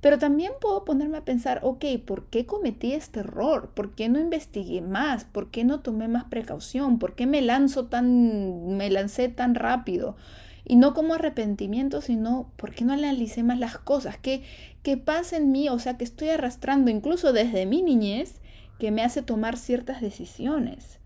Pero 0.00 0.18
también 0.18 0.50
puedo 0.60 0.84
ponerme 0.84 1.18
a 1.18 1.24
pensar, 1.24 1.60
ok, 1.62 1.84
¿por 2.04 2.26
qué 2.26 2.46
cometí 2.46 2.92
este 2.94 3.20
error? 3.20 3.70
¿Por 3.74 3.94
qué 3.94 4.08
no 4.08 4.18
investigué 4.18 4.80
más? 4.80 5.24
¿Por 5.24 5.52
qué 5.52 5.62
no 5.62 5.80
tomé 5.80 6.08
más 6.08 6.24
precaución? 6.24 6.98
¿Por 6.98 7.14
qué 7.14 7.26
me 7.26 7.42
lanzo 7.42 7.86
tan, 7.86 8.76
me 8.76 8.90
lancé 8.90 9.28
tan 9.28 9.54
rápido? 9.54 10.16
Y 10.64 10.76
no 10.76 10.94
como 10.94 11.14
arrepentimiento, 11.14 12.00
sino 12.00 12.50
¿por 12.56 12.74
qué 12.74 12.84
no 12.84 12.92
analicé 12.92 13.42
más 13.42 13.58
las 13.58 13.78
cosas? 13.78 14.16
¿Qué, 14.16 14.44
¿Qué 14.82 14.96
pasa 14.96 15.36
en 15.36 15.50
mí? 15.50 15.68
O 15.68 15.78
sea, 15.78 15.96
que 15.96 16.04
estoy 16.04 16.28
arrastrando 16.28 16.90
incluso 16.90 17.32
desde 17.32 17.66
mi 17.66 17.82
niñez 17.82 18.40
que 18.78 18.90
me 18.90 19.02
hace 19.02 19.22
tomar 19.22 19.56
ciertas 19.56 20.00
decisiones. 20.00 20.98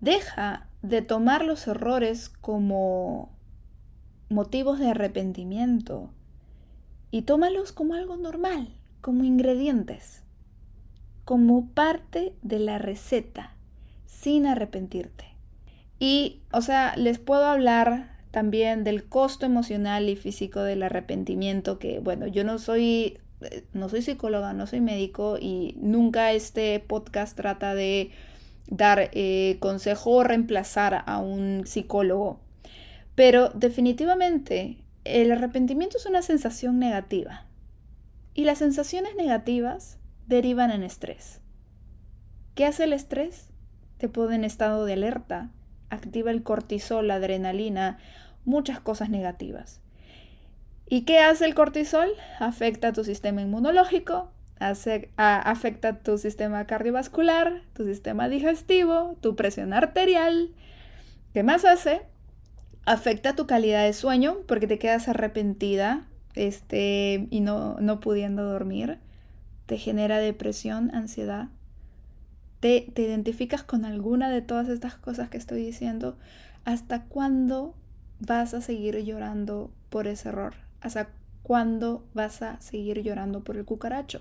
Deja 0.00 0.68
de 0.82 1.02
tomar 1.02 1.44
los 1.44 1.66
errores 1.66 2.28
como 2.28 3.30
motivos 4.28 4.78
de 4.78 4.90
arrepentimiento 4.90 6.10
y 7.10 7.22
tómalos 7.22 7.72
como 7.72 7.94
algo 7.94 8.16
normal, 8.16 8.74
como 9.00 9.24
ingredientes, 9.24 10.24
como 11.24 11.68
parte 11.68 12.34
de 12.42 12.58
la 12.58 12.78
receta, 12.78 13.54
sin 14.06 14.46
arrepentirte. 14.46 15.24
Y, 15.98 16.42
o 16.52 16.60
sea, 16.60 16.96
les 16.96 17.18
puedo 17.18 17.44
hablar 17.46 18.13
también 18.34 18.82
del 18.82 19.04
costo 19.04 19.46
emocional 19.46 20.08
y 20.08 20.16
físico 20.16 20.60
del 20.60 20.82
arrepentimiento, 20.82 21.78
que 21.78 22.00
bueno, 22.00 22.26
yo 22.26 22.42
no 22.42 22.58
soy, 22.58 23.20
eh, 23.42 23.64
no 23.72 23.88
soy 23.88 24.02
psicóloga, 24.02 24.52
no 24.52 24.66
soy 24.66 24.80
médico 24.80 25.38
y 25.40 25.76
nunca 25.78 26.32
este 26.32 26.80
podcast 26.80 27.36
trata 27.36 27.76
de 27.76 28.10
dar 28.66 29.08
eh, 29.12 29.58
consejo 29.60 30.10
o 30.10 30.24
reemplazar 30.24 31.04
a 31.06 31.18
un 31.18 31.62
psicólogo. 31.64 32.40
Pero 33.14 33.50
definitivamente 33.50 34.78
el 35.04 35.30
arrepentimiento 35.30 35.96
es 35.96 36.06
una 36.06 36.22
sensación 36.22 36.80
negativa 36.80 37.46
y 38.34 38.42
las 38.42 38.58
sensaciones 38.58 39.14
negativas 39.14 40.00
derivan 40.26 40.72
en 40.72 40.82
estrés. 40.82 41.40
¿Qué 42.56 42.66
hace 42.66 42.82
el 42.82 42.94
estrés? 42.94 43.50
Te 43.98 44.08
pone 44.08 44.34
en 44.34 44.42
estado 44.42 44.86
de 44.86 44.94
alerta, 44.94 45.52
activa 45.88 46.32
el 46.32 46.42
cortisol, 46.42 47.06
la 47.06 47.14
adrenalina, 47.14 47.98
muchas 48.44 48.80
cosas 48.80 49.10
negativas. 49.10 49.80
¿Y 50.88 51.02
qué 51.02 51.20
hace 51.20 51.46
el 51.46 51.54
cortisol? 51.54 52.10
Afecta 52.38 52.92
tu 52.92 53.04
sistema 53.04 53.40
inmunológico, 53.40 54.30
afecta 54.58 55.88
a 55.88 55.98
tu 55.98 56.18
sistema 56.18 56.66
cardiovascular, 56.66 57.62
tu 57.72 57.84
sistema 57.84 58.28
digestivo, 58.28 59.16
tu 59.20 59.34
presión 59.34 59.72
arterial. 59.72 60.50
¿Qué 61.32 61.42
más 61.42 61.64
hace? 61.64 62.02
Afecta 62.86 63.34
tu 63.34 63.46
calidad 63.46 63.84
de 63.84 63.92
sueño 63.92 64.38
porque 64.46 64.66
te 64.66 64.78
quedas 64.78 65.08
arrepentida 65.08 66.06
este, 66.34 67.28
y 67.30 67.40
no, 67.40 67.76
no 67.80 68.00
pudiendo 68.00 68.44
dormir. 68.44 68.98
Te 69.66 69.78
genera 69.78 70.18
depresión, 70.18 70.94
ansiedad. 70.94 71.48
Te, 72.60 72.90
te 72.92 73.02
identificas 73.02 73.62
con 73.62 73.84
alguna 73.86 74.30
de 74.30 74.42
todas 74.42 74.68
estas 74.68 74.96
cosas 74.96 75.30
que 75.30 75.38
estoy 75.38 75.64
diciendo. 75.64 76.18
¿Hasta 76.64 77.04
cuándo 77.04 77.74
vas 78.26 78.54
a 78.54 78.60
seguir 78.60 78.98
llorando 79.04 79.70
por 79.90 80.06
ese 80.06 80.28
error? 80.28 80.54
¿Hasta 80.80 81.08
cuándo 81.42 82.04
vas 82.14 82.42
a 82.42 82.60
seguir 82.60 83.02
llorando 83.02 83.44
por 83.44 83.56
el 83.56 83.64
cucaracho? 83.64 84.20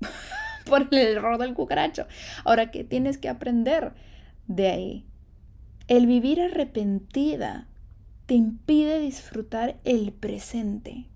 por 0.66 0.88
el 0.90 1.16
error 1.16 1.38
del 1.38 1.54
cucaracho. 1.54 2.06
Ahora, 2.44 2.70
¿qué 2.70 2.84
tienes 2.84 3.18
que 3.18 3.28
aprender 3.28 3.92
de 4.46 4.68
ahí? 4.68 5.04
El 5.88 6.06
vivir 6.06 6.40
arrepentida 6.40 7.68
te 8.26 8.34
impide 8.34 8.98
disfrutar 8.98 9.76
el 9.84 10.12
presente. 10.12 11.06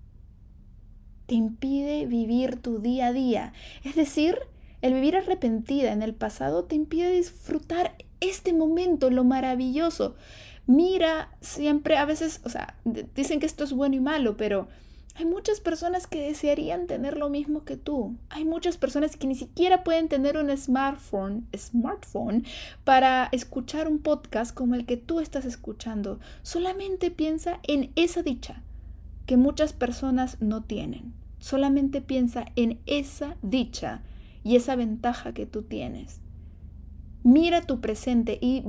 Te 1.25 1.35
impide 1.35 2.05
vivir 2.05 2.61
tu 2.61 2.79
día 2.79 3.07
a 3.07 3.13
día. 3.13 3.53
Es 3.83 3.95
decir, 3.95 4.37
el 4.81 4.93
vivir 4.93 5.17
arrepentida 5.17 5.91
en 5.91 6.01
el 6.01 6.13
pasado 6.13 6.63
te 6.63 6.75
impide 6.75 7.11
disfrutar 7.11 7.95
este 8.21 8.53
momento, 8.53 9.09
lo 9.09 9.23
maravilloso 9.23 10.15
mira 10.67 11.29
siempre, 11.41 11.97
a 11.97 12.05
veces, 12.05 12.41
o 12.43 12.49
sea, 12.49 12.75
dicen 13.15 13.39
que 13.39 13.45
esto 13.45 13.63
es 13.63 13.73
bueno 13.73 13.95
y 13.95 13.99
malo, 13.99 14.37
pero 14.37 14.67
hay 15.15 15.25
muchas 15.25 15.59
personas 15.59 16.07
que 16.07 16.21
desearían 16.21 16.87
tener 16.87 17.17
lo 17.17 17.29
mismo 17.29 17.65
que 17.65 17.75
tú. 17.75 18.15
Hay 18.29 18.45
muchas 18.45 18.77
personas 18.77 19.17
que 19.17 19.27
ni 19.27 19.35
siquiera 19.35 19.83
pueden 19.83 20.07
tener 20.07 20.37
un 20.37 20.55
smartphone, 20.57 21.47
smartphone 21.55 22.45
para 22.85 23.27
escuchar 23.33 23.89
un 23.89 23.99
podcast 23.99 24.55
como 24.55 24.75
el 24.75 24.85
que 24.85 24.97
tú 24.97 25.19
estás 25.19 25.43
escuchando. 25.45 26.19
Solamente 26.43 27.11
piensa 27.11 27.59
en 27.63 27.91
esa 27.95 28.23
dicha 28.23 28.63
que 29.25 29.35
muchas 29.35 29.73
personas 29.73 30.37
no 30.39 30.63
tienen. 30.63 31.13
Solamente 31.39 32.01
piensa 32.01 32.45
en 32.55 32.79
esa 32.85 33.35
dicha 33.41 34.03
y 34.43 34.55
esa 34.55 34.75
ventaja 34.75 35.33
que 35.33 35.45
tú 35.45 35.63
tienes. 35.63 36.20
Mira 37.23 37.61
tu 37.61 37.81
presente 37.81 38.39
y 38.41 38.63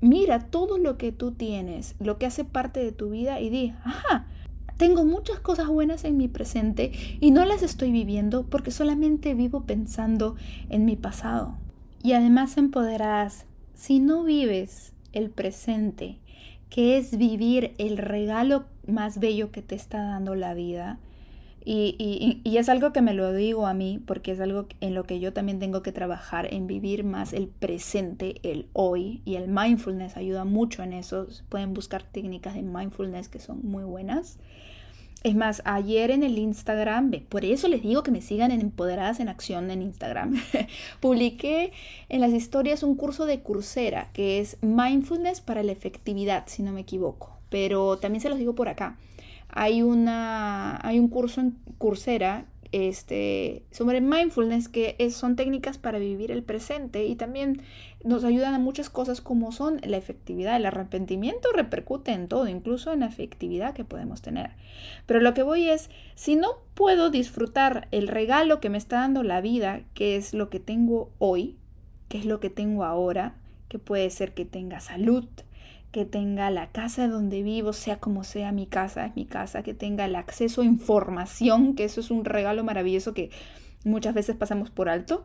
mira 0.00 0.38
todo 0.50 0.76
lo 0.78 0.98
que 0.98 1.12
tú 1.12 1.32
tienes, 1.32 1.94
lo 1.98 2.18
que 2.18 2.26
hace 2.26 2.44
parte 2.44 2.80
de 2.80 2.92
tu 2.92 3.10
vida 3.10 3.40
y 3.40 3.48
di, 3.48 3.72
ajá, 3.84 4.26
tengo 4.76 5.04
muchas 5.04 5.40
cosas 5.40 5.68
buenas 5.68 6.04
en 6.04 6.16
mi 6.16 6.28
presente 6.28 6.92
y 7.20 7.30
no 7.30 7.44
las 7.44 7.62
estoy 7.62 7.92
viviendo 7.92 8.46
porque 8.46 8.70
solamente 8.70 9.34
vivo 9.34 9.64
pensando 9.64 10.36
en 10.68 10.84
mi 10.84 10.96
pasado. 10.96 11.54
Y 12.02 12.12
además 12.12 12.56
empoderarás, 12.56 13.44
si 13.74 13.98
no 13.98 14.24
vives 14.24 14.92
el 15.12 15.30
presente, 15.30 16.18
que 16.70 16.96
es 16.96 17.18
vivir 17.18 17.74
el 17.78 17.98
regalo 17.98 18.64
más 18.86 19.18
bello 19.18 19.50
que 19.50 19.60
te 19.60 19.74
está 19.74 20.02
dando 20.02 20.34
la 20.34 20.54
vida. 20.54 20.98
Y, 21.64 22.40
es 22.44 22.68
algo 22.68 22.92
que 22.92 23.02
me 23.02 23.14
lo 23.14 23.32
digo 23.32 23.66
a 23.66 23.74
mí, 23.74 24.00
porque 24.06 24.32
es 24.32 24.40
algo 24.40 24.66
en 24.80 24.94
lo 24.94 25.04
que 25.04 25.20
yo 25.20 25.32
también 25.32 25.58
tengo 25.58 25.82
que 25.82 25.92
trabajar, 25.92 26.52
en 26.52 26.66
vivir 26.66 27.04
más 27.04 27.32
el 27.32 27.48
presente, 27.48 28.36
el 28.42 28.68
hoy. 28.72 29.22
Y 29.24 29.36
el 29.36 29.48
mindfulness 29.48 30.16
ayuda 30.16 30.44
mucho 30.44 30.82
en 30.82 30.92
eso. 30.92 31.26
Pueden 31.48 31.74
buscar 31.74 32.02
técnicas 32.02 32.54
de 32.54 32.62
mindfulness 32.62 33.28
que 33.28 33.40
son 33.40 33.60
muy 33.62 33.84
buenas. 33.84 34.38
Es 35.22 35.36
más, 35.36 35.60
ayer 35.66 36.10
en 36.10 36.22
el 36.22 36.38
Instagram, 36.38 37.10
por 37.28 37.44
eso 37.44 37.68
les 37.68 37.82
digo 37.82 38.02
que 38.02 38.10
me 38.10 38.22
sigan 38.22 38.52
en 38.52 38.62
Empoderadas 38.62 39.20
en 39.20 39.28
Acción 39.28 39.70
en 39.70 39.82
Instagram, 39.82 40.40
publiqué 41.00 41.72
en 42.08 42.22
las 42.22 42.32
historias 42.32 42.82
un 42.82 42.94
curso 42.94 43.26
de 43.26 43.42
Coursera 43.42 44.08
que 44.14 44.40
es 44.40 44.56
Mindfulness 44.62 45.42
para 45.42 45.62
la 45.62 45.72
efectividad, 45.72 46.44
si 46.46 46.62
no 46.62 46.72
me 46.72 46.80
equivoco. 46.80 47.36
Pero 47.50 47.98
también 47.98 48.22
se 48.22 48.30
los 48.30 48.38
digo 48.38 48.54
por 48.54 48.70
acá. 48.70 48.96
Hay, 49.52 49.82
una, 49.82 50.78
hay 50.86 50.98
un 50.98 51.08
curso 51.08 51.40
en 51.40 51.56
Coursera 51.78 52.46
este, 52.72 53.64
sobre 53.72 54.00
mindfulness, 54.00 54.68
que 54.68 54.96
son 55.10 55.34
técnicas 55.36 55.78
para 55.78 55.98
vivir 55.98 56.30
el 56.30 56.42
presente 56.42 57.04
y 57.06 57.16
también 57.16 57.62
nos 58.04 58.24
ayudan 58.24 58.54
a 58.54 58.58
muchas 58.58 58.90
cosas 58.90 59.20
como 59.20 59.52
son 59.52 59.80
la 59.84 59.96
efectividad. 59.96 60.56
El 60.56 60.66
arrepentimiento 60.66 61.48
repercute 61.52 62.12
en 62.12 62.28
todo, 62.28 62.46
incluso 62.48 62.92
en 62.92 63.00
la 63.00 63.06
efectividad 63.06 63.74
que 63.74 63.84
podemos 63.84 64.22
tener. 64.22 64.50
Pero 65.06 65.20
lo 65.20 65.34
que 65.34 65.42
voy 65.42 65.68
es, 65.68 65.90
si 66.14 66.36
no 66.36 66.48
puedo 66.74 67.10
disfrutar 67.10 67.88
el 67.90 68.08
regalo 68.08 68.60
que 68.60 68.70
me 68.70 68.78
está 68.78 69.00
dando 69.00 69.22
la 69.22 69.40
vida, 69.40 69.82
que 69.94 70.16
es 70.16 70.32
lo 70.32 70.48
que 70.48 70.60
tengo 70.60 71.10
hoy, 71.18 71.56
que 72.08 72.18
es 72.18 72.24
lo 72.24 72.40
que 72.40 72.50
tengo 72.50 72.84
ahora, 72.84 73.34
que 73.68 73.78
puede 73.78 74.10
ser 74.10 74.32
que 74.32 74.44
tenga 74.44 74.80
salud, 74.80 75.26
que 75.92 76.04
tenga 76.04 76.50
la 76.50 76.68
casa 76.68 77.08
donde 77.08 77.42
vivo, 77.42 77.72
sea 77.72 77.98
como 77.98 78.24
sea 78.24 78.52
mi 78.52 78.66
casa, 78.66 79.06
es 79.06 79.16
mi 79.16 79.24
casa, 79.24 79.62
que 79.62 79.74
tenga 79.74 80.04
el 80.04 80.14
acceso 80.14 80.62
a 80.62 80.64
información, 80.64 81.74
que 81.74 81.84
eso 81.84 82.00
es 82.00 82.10
un 82.10 82.24
regalo 82.24 82.62
maravilloso 82.62 83.12
que 83.12 83.30
muchas 83.84 84.14
veces 84.14 84.36
pasamos 84.36 84.70
por 84.70 84.88
alto, 84.88 85.24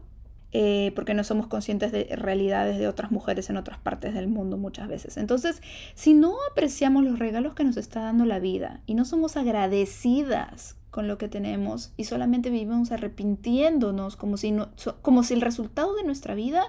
eh, 0.51 0.93
porque 0.95 1.13
no 1.13 1.23
somos 1.23 1.47
conscientes 1.47 1.91
de 1.91 2.15
realidades 2.15 2.79
de 2.79 2.87
otras 2.87 3.11
mujeres 3.11 3.49
en 3.49 3.57
otras 3.57 3.77
partes 3.77 4.13
del 4.13 4.27
mundo 4.27 4.57
muchas 4.57 4.87
veces. 4.87 5.17
Entonces, 5.17 5.61
si 5.95 6.13
no 6.13 6.33
apreciamos 6.49 7.03
los 7.03 7.19
regalos 7.19 7.53
que 7.53 7.65
nos 7.65 7.77
está 7.77 8.01
dando 8.01 8.25
la 8.25 8.39
vida 8.39 8.79
y 8.85 8.93
no 8.93 9.03
somos 9.03 9.35
agradecidas 9.35 10.77
con 10.91 11.09
lo 11.09 11.17
que 11.17 11.27
tenemos 11.27 11.91
y 11.97 12.05
solamente 12.05 12.49
vivimos 12.49 12.93
arrepintiéndonos 12.93 14.15
como 14.15 14.37
si, 14.37 14.51
no, 14.51 14.69
como 15.01 15.23
si 15.23 15.33
el 15.33 15.41
resultado 15.41 15.93
de 15.93 16.05
nuestra 16.05 16.35
vida 16.35 16.63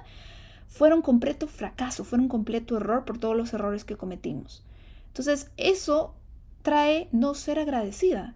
fuera 0.69 0.95
un 0.95 1.03
completo 1.03 1.47
fracaso, 1.47 2.05
fuera 2.05 2.23
un 2.23 2.29
completo 2.29 2.77
error 2.77 3.05
por 3.05 3.19
todos 3.19 3.37
los 3.37 3.53
errores 3.53 3.85
que 3.85 3.97
cometimos. 3.97 4.65
Entonces, 5.09 5.51
eso 5.57 6.15
trae 6.63 7.09
no 7.13 7.35
ser 7.35 7.59
agradecida. 7.59 8.35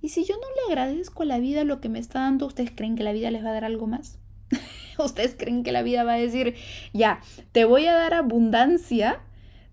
Y 0.00 0.10
si 0.10 0.24
yo 0.24 0.34
no 0.36 0.46
le 0.56 0.72
agradezco 0.72 1.22
a 1.22 1.26
la 1.26 1.38
vida 1.38 1.64
lo 1.64 1.80
que 1.80 1.88
me 1.88 1.98
está 1.98 2.20
dando, 2.20 2.46
¿ustedes 2.46 2.70
creen 2.74 2.96
que 2.96 3.04
la 3.04 3.12
vida 3.12 3.30
les 3.30 3.44
va 3.44 3.50
a 3.50 3.54
dar 3.54 3.64
algo 3.64 3.86
más? 3.86 4.18
¿Ustedes 4.98 5.34
creen 5.36 5.62
que 5.62 5.72
la 5.72 5.82
vida 5.82 6.04
va 6.04 6.14
a 6.14 6.18
decir, 6.18 6.54
ya, 6.92 7.20
te 7.52 7.64
voy 7.64 7.86
a 7.86 7.94
dar 7.94 8.14
abundancia, 8.14 9.20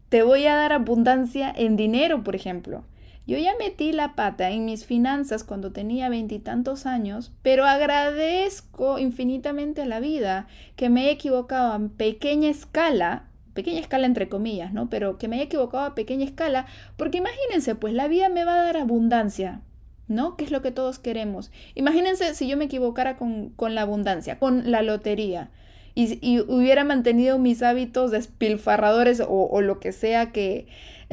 te 0.09 0.23
voy 0.23 0.45
a 0.45 0.55
dar 0.55 0.73
abundancia 0.73 1.53
en 1.55 1.75
dinero, 1.75 2.23
por 2.23 2.35
ejemplo? 2.35 2.83
Yo 3.25 3.37
ya 3.37 3.53
metí 3.57 3.93
la 3.93 4.15
pata 4.15 4.49
en 4.51 4.65
mis 4.65 4.85
finanzas 4.85 5.45
cuando 5.45 5.71
tenía 5.71 6.09
veintitantos 6.09 6.85
años, 6.85 7.31
pero 7.41 7.65
agradezco 7.65 8.99
infinitamente 8.99 9.83
a 9.83 9.85
la 9.85 10.01
vida 10.01 10.47
que 10.75 10.89
me 10.89 11.05
he 11.05 11.11
equivocado 11.11 11.71
a 11.71 11.79
pequeña 11.95 12.49
escala, 12.49 13.29
pequeña 13.53 13.79
escala 13.79 14.07
entre 14.07 14.27
comillas, 14.27 14.73
¿no? 14.73 14.89
Pero 14.89 15.17
que 15.17 15.29
me 15.29 15.39
he 15.39 15.43
equivocado 15.43 15.85
a 15.85 15.95
pequeña 15.95 16.25
escala, 16.25 16.65
porque 16.97 17.19
imagínense, 17.19 17.75
pues 17.75 17.93
la 17.93 18.09
vida 18.09 18.27
me 18.27 18.43
va 18.43 18.55
a 18.55 18.63
dar 18.63 18.75
abundancia, 18.75 19.61
¿no? 20.09 20.35
Que 20.35 20.43
es 20.43 20.51
lo 20.51 20.61
que 20.61 20.71
todos 20.71 20.99
queremos. 20.99 21.49
Imagínense 21.75 22.33
si 22.33 22.49
yo 22.49 22.57
me 22.57 22.65
equivocara 22.65 23.15
con, 23.15 23.53
la 23.57 23.83
abundancia, 23.83 24.37
con 24.37 24.69
la 24.69 24.81
lotería. 24.81 25.49
Y, 25.95 26.41
hubiera 26.41 26.83
mantenido 26.83 27.37
mis 27.37 27.61
hábitos 27.61 28.11
despilfarradores 28.11 29.23
o 29.25 29.61
lo 29.61 29.79
que 29.79 29.93
sea 29.93 30.31
que, 30.31 30.67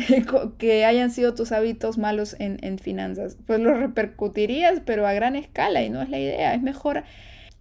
que 0.59 0.85
hayan 0.85 1.11
sido 1.11 1.35
tus 1.35 1.53
hábitos 1.53 1.99
malos 1.99 2.37
en, 2.39 2.79
finanzas. 2.79 3.37
Pues 3.47 3.61
lo 3.61 3.75
repercutirías, 3.75 4.81
pero 4.85 5.07
a 5.07 5.13
gran 5.13 5.37
escala 5.37 5.83
y 5.83 5.91
no 5.91 6.03
es 6.03 6.09
la 6.09 6.19
idea. 6.19 6.55
Es 6.55 6.63
mejor 6.63 7.05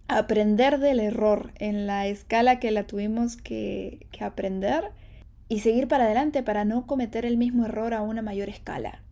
aprender 0.08 0.78
del 0.78 1.00
error 1.00 1.52
en 1.56 1.86
la 1.86 2.06
escala 2.06 2.58
que 2.58 2.70
la 2.70 2.86
tuvimos 2.86 3.36
que, 3.36 4.06
que 4.10 4.24
aprender 4.24 4.84
y 5.48 5.60
seguir 5.60 5.88
para 5.88 6.04
adelante 6.04 6.42
para 6.42 6.64
no 6.64 6.86
cometer 6.86 7.24
el 7.24 7.36
mismo 7.36 7.64
error 7.64 7.94
a 7.94 8.02
una 8.02 8.22
mayor 8.22 8.48
escala. 8.48 9.02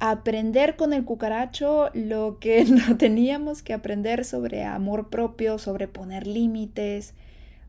Aprender 0.00 0.76
con 0.76 0.92
el 0.92 1.04
cucaracho 1.04 1.90
lo 1.94 2.38
que 2.40 2.64
no 2.68 2.96
teníamos 2.96 3.62
que 3.62 3.72
aprender 3.72 4.24
sobre 4.24 4.64
amor 4.64 5.10
propio, 5.10 5.58
sobre 5.58 5.88
poner 5.88 6.26
límites, 6.26 7.14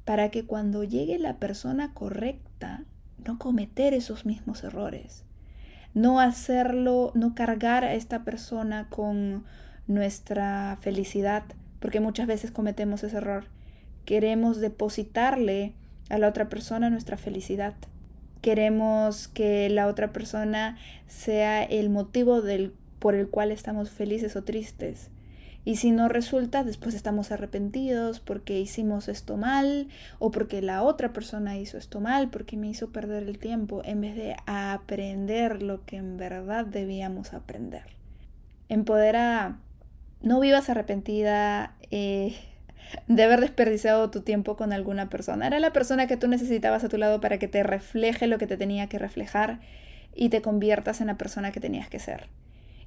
para 0.03 0.29
que 0.29 0.45
cuando 0.45 0.83
llegue 0.83 1.17
la 1.17 1.37
persona 1.37 1.93
correcta 1.93 2.83
no 3.25 3.37
cometer 3.37 3.93
esos 3.93 4.25
mismos 4.25 4.63
errores, 4.63 5.23
no 5.93 6.19
hacerlo, 6.19 7.11
no 7.15 7.35
cargar 7.35 7.83
a 7.83 7.93
esta 7.93 8.23
persona 8.23 8.87
con 8.89 9.45
nuestra 9.87 10.77
felicidad, 10.81 11.43
porque 11.79 11.99
muchas 11.99 12.27
veces 12.27 12.51
cometemos 12.51 13.03
ese 13.03 13.17
error. 13.17 13.45
Queremos 14.05 14.59
depositarle 14.59 15.73
a 16.09 16.17
la 16.17 16.27
otra 16.27 16.49
persona 16.49 16.89
nuestra 16.89 17.17
felicidad. 17.17 17.73
Queremos 18.41 19.27
que 19.27 19.69
la 19.69 19.87
otra 19.87 20.11
persona 20.11 20.77
sea 21.07 21.63
el 21.63 21.89
motivo 21.89 22.41
del, 22.41 22.73
por 22.99 23.15
el 23.15 23.29
cual 23.29 23.51
estamos 23.51 23.89
felices 23.89 24.35
o 24.35 24.43
tristes. 24.43 25.09
Y 25.65 25.77
si 25.77 25.89
no 25.89 26.07
resulta, 26.07 26.63
después 26.63 26.93
estamos 26.93 27.31
arrepentidos 27.31 28.19
porque 28.19 28.59
hicimos 28.59 29.07
esto 29.07 29.35
mal 29.35 29.87
o 30.19 30.29
porque 30.29 30.61
la 30.61 30.83
otra 30.83 31.11
persona 31.11 31.57
hizo 31.57 31.79
esto 31.79 31.99
mal, 31.99 32.29
porque 32.29 32.55
me 32.55 32.67
hizo 32.67 32.91
perder 32.91 33.23
el 33.23 33.39
tiempo 33.39 33.81
en 33.83 33.99
vez 33.99 34.15
de 34.15 34.35
aprender 34.45 35.63
lo 35.63 35.83
que 35.83 35.97
en 35.97 36.17
verdad 36.17 36.65
debíamos 36.67 37.33
aprender. 37.33 37.83
Empodera, 38.69 39.57
no 40.21 40.39
vivas 40.39 40.69
arrepentida 40.69 41.75
eh, 41.89 42.35
de 43.07 43.23
haber 43.23 43.41
desperdiciado 43.41 44.11
tu 44.11 44.21
tiempo 44.21 44.55
con 44.55 44.71
alguna 44.71 45.09
persona. 45.09 45.47
Era 45.47 45.59
la 45.59 45.73
persona 45.73 46.05
que 46.05 46.15
tú 46.15 46.27
necesitabas 46.27 46.83
a 46.83 46.89
tu 46.89 46.97
lado 46.97 47.19
para 47.19 47.39
que 47.39 47.47
te 47.47 47.63
refleje 47.63 48.27
lo 48.27 48.37
que 48.37 48.45
te 48.45 48.57
tenía 48.57 48.87
que 48.87 48.99
reflejar 48.99 49.61
y 50.13 50.29
te 50.29 50.43
conviertas 50.43 51.01
en 51.01 51.07
la 51.07 51.17
persona 51.17 51.51
que 51.51 51.59
tenías 51.59 51.89
que 51.89 51.97
ser. 51.97 52.27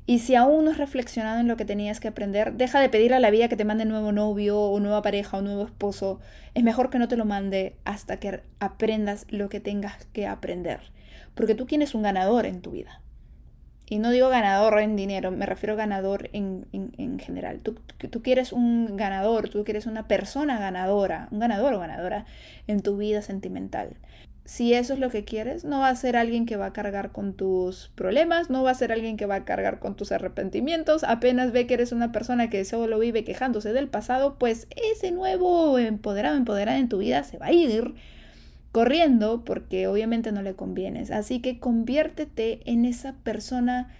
Y 0.08 0.20
si 0.20 0.36
aún 0.36 0.64
no 0.64 0.70
has 0.70 0.78
reflexionado 0.78 1.38
en 1.38 1.48
lo 1.48 1.58
que 1.58 1.66
tenías 1.66 2.00
que 2.00 2.08
aprender, 2.08 2.54
deja 2.54 2.80
de 2.80 2.88
pedir 2.88 3.12
a 3.12 3.20
la 3.20 3.28
vida 3.28 3.48
que 3.48 3.58
te 3.58 3.66
mande 3.66 3.84
nuevo 3.84 4.10
novio 4.10 4.58
o 4.58 4.80
nueva 4.80 5.02
pareja 5.02 5.36
o 5.36 5.42
nuevo 5.42 5.66
esposo. 5.66 6.18
Es 6.54 6.64
mejor 6.64 6.88
que 6.88 6.98
no 6.98 7.08
te 7.08 7.18
lo 7.18 7.26
mande 7.26 7.76
hasta 7.84 8.18
que 8.18 8.40
aprendas 8.58 9.26
lo 9.28 9.50
que 9.50 9.60
tengas 9.60 10.06
que 10.14 10.26
aprender. 10.26 10.80
Porque 11.34 11.54
tú 11.54 11.66
tienes 11.66 11.94
un 11.94 12.00
ganador 12.00 12.46
en 12.46 12.62
tu 12.62 12.70
vida. 12.70 13.02
Y 13.84 13.98
no 13.98 14.10
digo 14.10 14.30
ganador 14.30 14.78
en 14.78 14.96
dinero, 14.96 15.30
me 15.30 15.44
refiero 15.44 15.74
a 15.74 15.76
ganador 15.76 16.30
en, 16.32 16.64
en, 16.72 17.18
general. 17.18 17.60
Tú, 17.60 17.74
tú, 18.10 18.22
quieres 18.22 18.54
un 18.54 18.96
ganador, 18.96 19.50
tú 19.50 19.62
quieres 19.62 19.84
una 19.84 20.08
persona 20.08 20.58
ganadora, 20.58 21.28
un 21.32 21.38
ganador 21.38 21.74
o 21.74 21.80
ganadora 21.80 22.24
en 22.66 22.80
tu 22.80 22.96
vida 22.96 23.20
sentimental 23.20 23.98
si 24.48 24.72
eso 24.72 24.94
es 24.94 24.98
lo 24.98 25.10
que 25.10 25.26
quieres, 25.26 25.66
no 25.66 25.80
va 25.80 25.90
a 25.90 25.94
ser 25.94 26.16
alguien 26.16 26.46
que 26.46 26.56
va 26.56 26.64
a 26.64 26.72
cargar 26.72 27.12
con 27.12 27.34
tus 27.34 27.90
problemas, 27.94 28.48
no 28.48 28.62
va 28.62 28.70
a 28.70 28.74
ser 28.74 28.92
alguien 28.92 29.18
que 29.18 29.26
va 29.26 29.34
a 29.34 29.44
cargar 29.44 29.78
con 29.78 29.94
tus 29.94 30.10
arrepentimientos, 30.10 31.04
apenas 31.04 31.52
ve 31.52 31.66
que 31.66 31.74
eres 31.74 31.92
una 31.92 32.12
persona 32.12 32.48
que 32.48 32.64
solo 32.64 32.98
vive 32.98 33.24
quejándose 33.24 33.74
del 33.74 33.88
pasado, 33.88 34.38
pues 34.38 34.66
ese 34.90 35.10
nuevo 35.10 35.78
empoderado, 35.78 36.34
empoderada 36.34 36.78
en 36.78 36.88
tu 36.88 36.96
vida 36.96 37.24
se 37.24 37.36
va 37.36 37.48
a 37.48 37.52
ir 37.52 37.94
corriendo 38.72 39.44
porque 39.44 39.86
obviamente 39.86 40.32
no 40.32 40.40
le 40.40 40.54
convienes. 40.54 41.10
Así 41.10 41.42
que 41.42 41.60
conviértete 41.60 42.62
en 42.64 42.86
esa 42.86 43.16
persona 43.16 43.94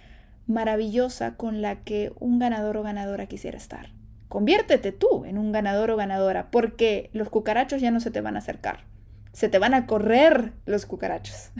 maravillosa 0.47 1.35
con 1.35 1.61
la 1.61 1.83
que 1.83 2.11
un 2.19 2.39
ganador 2.39 2.77
o 2.77 2.81
ganadora 2.81 3.27
quisiera 3.27 3.57
estar. 3.59 3.91
Conviértete 4.29 4.93
tú 4.93 5.25
en 5.25 5.37
un 5.37 5.51
ganador 5.51 5.91
o 5.91 5.95
ganadora 5.95 6.49
porque 6.49 7.11
los 7.13 7.29
cucarachos 7.29 7.81
ya 7.81 7.91
no 7.91 7.99
se 7.99 8.09
te 8.09 8.21
van 8.21 8.35
a 8.35 8.39
acercar 8.39 8.89
se 9.33 9.49
te 9.49 9.59
van 9.59 9.73
a 9.73 9.85
correr 9.85 10.53
los 10.65 10.85
cucarachos, 10.85 11.51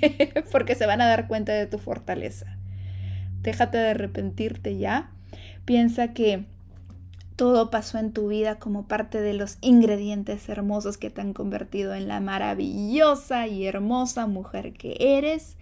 porque 0.52 0.74
se 0.74 0.86
van 0.86 1.00
a 1.00 1.06
dar 1.06 1.28
cuenta 1.28 1.52
de 1.52 1.66
tu 1.66 1.78
fortaleza. 1.78 2.46
Déjate 3.42 3.78
de 3.78 3.90
arrepentirte 3.90 4.76
ya. 4.76 5.10
Piensa 5.64 6.12
que 6.12 6.46
todo 7.38 7.70
pasó 7.70 7.98
en 7.98 8.12
tu 8.12 8.26
vida 8.26 8.58
como 8.58 8.88
parte 8.88 9.20
de 9.20 9.32
los 9.32 9.58
ingredientes 9.60 10.48
hermosos 10.48 10.98
que 10.98 11.08
te 11.08 11.20
han 11.20 11.32
convertido 11.32 11.94
en 11.94 12.08
la 12.08 12.18
maravillosa 12.18 13.46
y 13.46 13.64
hermosa 13.64 14.26
mujer 14.26 14.72
que 14.72 14.96
eres. 14.98 15.56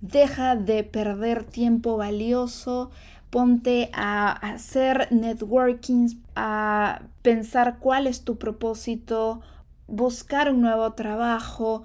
Deja 0.00 0.54
de 0.54 0.84
perder 0.84 1.42
tiempo 1.42 1.96
valioso. 1.96 2.92
Ponte 3.30 3.90
a 3.92 4.30
hacer 4.30 5.08
networking, 5.10 6.10
a 6.36 7.02
pensar 7.22 7.78
cuál 7.80 8.06
es 8.06 8.22
tu 8.22 8.36
propósito, 8.38 9.40
buscar 9.86 10.50
un 10.50 10.60
nuevo 10.60 10.92
trabajo, 10.92 11.84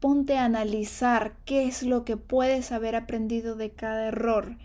ponte 0.00 0.36
a 0.36 0.44
analizar 0.44 1.34
qué 1.44 1.66
es 1.66 1.82
lo 1.82 2.04
que 2.04 2.16
puedes 2.16 2.72
haber 2.72 2.96
aprendido 2.96 3.54
de 3.54 3.70
cada 3.70 4.08
error. 4.08 4.56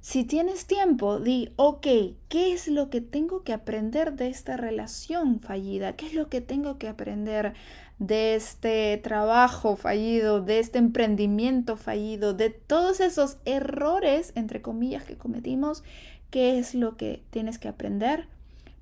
Si 0.00 0.22
tienes 0.22 0.66
tiempo, 0.66 1.18
di, 1.18 1.50
ok, 1.56 1.86
¿qué 2.28 2.52
es 2.52 2.68
lo 2.68 2.90
que 2.90 3.00
tengo 3.00 3.42
que 3.42 3.54
aprender 3.54 4.12
de 4.12 4.28
esta 4.28 4.58
relación 4.58 5.40
fallida? 5.40 5.96
¿Qué 5.96 6.06
es 6.06 6.12
lo 6.12 6.28
que 6.28 6.42
tengo 6.42 6.76
que 6.76 6.88
aprender 6.88 7.54
de 7.98 8.34
este 8.34 8.98
trabajo 8.98 9.76
fallido, 9.76 10.42
de 10.42 10.58
este 10.58 10.78
emprendimiento 10.78 11.78
fallido, 11.78 12.34
de 12.34 12.50
todos 12.50 13.00
esos 13.00 13.38
errores, 13.46 14.32
entre 14.34 14.60
comillas, 14.60 15.04
que 15.04 15.16
cometimos? 15.16 15.82
¿Qué 16.30 16.58
es 16.58 16.74
lo 16.74 16.98
que 16.98 17.22
tienes 17.30 17.58
que 17.58 17.68
aprender? 17.68 18.28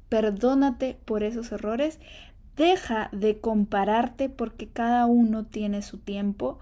Perdónate 0.09 0.99
por 1.05 1.23
esos 1.23 1.53
errores, 1.53 2.01
Deja 2.57 3.09
de 3.13 3.41
compararte 3.41 4.29
porque 4.29 4.69
cada 4.69 5.07
uno 5.07 5.45
tiene 5.45 5.83
su 5.83 5.99
tiempo. 5.99 6.59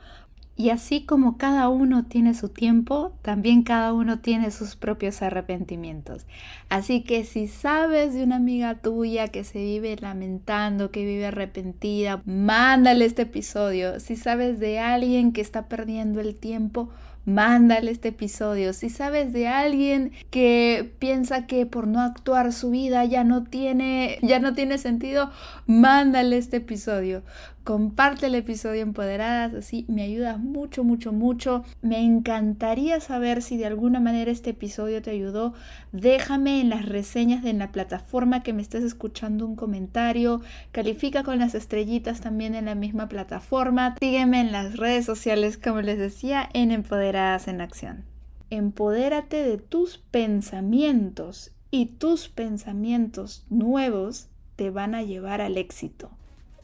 Y 0.56 0.68
así 0.68 1.06
como 1.06 1.38
cada 1.38 1.70
uno 1.70 2.04
tiene 2.04 2.34
su 2.34 2.50
tiempo, 2.50 3.14
también 3.22 3.62
cada 3.62 3.94
uno 3.94 4.18
tiene 4.18 4.50
sus 4.50 4.76
propios 4.76 5.22
arrepentimientos. 5.22 6.26
Así 6.68 7.02
que 7.02 7.24
si 7.24 7.48
sabes 7.48 8.12
de 8.12 8.22
una 8.22 8.36
amiga 8.36 8.74
tuya 8.74 9.28
que 9.28 9.42
se 9.42 9.58
vive 9.58 9.96
lamentando, 9.98 10.90
que 10.90 11.06
vive 11.06 11.28
arrepentida, 11.28 12.20
mándale 12.26 13.06
este 13.06 13.22
episodio. 13.22 14.00
Si 14.00 14.16
sabes 14.16 14.60
de 14.60 14.80
alguien 14.80 15.32
que 15.32 15.40
está 15.40 15.66
perdiendo 15.66 16.20
el 16.20 16.36
tiempo, 16.36 16.90
mándale 17.24 17.90
este 17.90 18.08
episodio. 18.08 18.72
Si 18.72 18.90
sabes 18.90 19.32
de 19.32 19.48
alguien 19.48 20.12
que 20.30 20.92
piensa 20.98 21.46
que 21.46 21.66
por 21.66 21.86
no 21.86 22.00
actuar 22.00 22.52
su 22.52 22.70
vida 22.70 23.04
ya 23.04 23.24
no 23.24 23.44
tiene, 23.44 24.18
ya 24.22 24.38
no 24.40 24.54
tiene 24.54 24.78
sentido, 24.78 25.30
mándale 25.66 26.38
este 26.38 26.58
episodio. 26.58 27.22
Comparte 27.70 28.26
el 28.26 28.34
episodio 28.34 28.82
Empoderadas, 28.82 29.54
así 29.54 29.84
me 29.86 30.02
ayuda 30.02 30.38
mucho, 30.38 30.82
mucho, 30.82 31.12
mucho. 31.12 31.62
Me 31.82 32.00
encantaría 32.00 32.98
saber 32.98 33.42
si 33.42 33.56
de 33.58 33.66
alguna 33.66 34.00
manera 34.00 34.32
este 34.32 34.50
episodio 34.50 35.00
te 35.02 35.12
ayudó. 35.12 35.54
Déjame 35.92 36.60
en 36.60 36.68
las 36.68 36.84
reseñas 36.84 37.44
de 37.44 37.52
la 37.52 37.70
plataforma 37.70 38.42
que 38.42 38.52
me 38.52 38.60
estés 38.60 38.82
escuchando 38.82 39.46
un 39.46 39.54
comentario. 39.54 40.40
Califica 40.72 41.22
con 41.22 41.38
las 41.38 41.54
estrellitas 41.54 42.20
también 42.20 42.56
en 42.56 42.64
la 42.64 42.74
misma 42.74 43.08
plataforma. 43.08 43.94
Sígueme 44.00 44.40
en 44.40 44.50
las 44.50 44.76
redes 44.76 45.04
sociales, 45.04 45.56
como 45.56 45.80
les 45.80 45.98
decía, 45.98 46.48
en 46.52 46.72
Empoderadas 46.72 47.46
en 47.46 47.60
Acción. 47.60 48.04
Empodérate 48.50 49.44
de 49.44 49.58
tus 49.58 49.98
pensamientos 49.98 51.52
y 51.70 51.86
tus 51.86 52.28
pensamientos 52.28 53.46
nuevos 53.48 54.26
te 54.56 54.70
van 54.70 54.96
a 54.96 55.04
llevar 55.04 55.40
al 55.40 55.56
éxito 55.56 56.10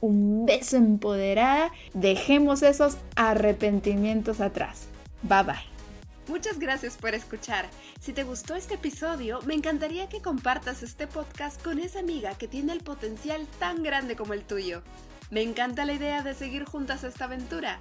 un 0.00 0.46
beso 0.46 0.76
empoderada. 0.76 1.72
Dejemos 1.94 2.62
esos 2.62 2.96
arrepentimientos 3.14 4.40
atrás. 4.40 4.88
Bye 5.22 5.42
bye. 5.42 5.76
Muchas 6.28 6.58
gracias 6.58 6.96
por 6.96 7.14
escuchar. 7.14 7.66
Si 8.00 8.12
te 8.12 8.24
gustó 8.24 8.56
este 8.56 8.74
episodio, 8.74 9.40
me 9.42 9.54
encantaría 9.54 10.08
que 10.08 10.20
compartas 10.20 10.82
este 10.82 11.06
podcast 11.06 11.62
con 11.62 11.78
esa 11.78 12.00
amiga 12.00 12.34
que 12.34 12.48
tiene 12.48 12.72
el 12.72 12.80
potencial 12.80 13.46
tan 13.60 13.84
grande 13.84 14.16
como 14.16 14.32
el 14.32 14.44
tuyo. 14.44 14.82
Me 15.30 15.42
encanta 15.42 15.84
la 15.84 15.92
idea 15.92 16.22
de 16.22 16.34
seguir 16.34 16.64
juntas 16.64 17.04
esta 17.04 17.26
aventura. 17.26 17.78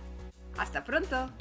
Hasta 0.57 0.83
pronto. 0.83 1.31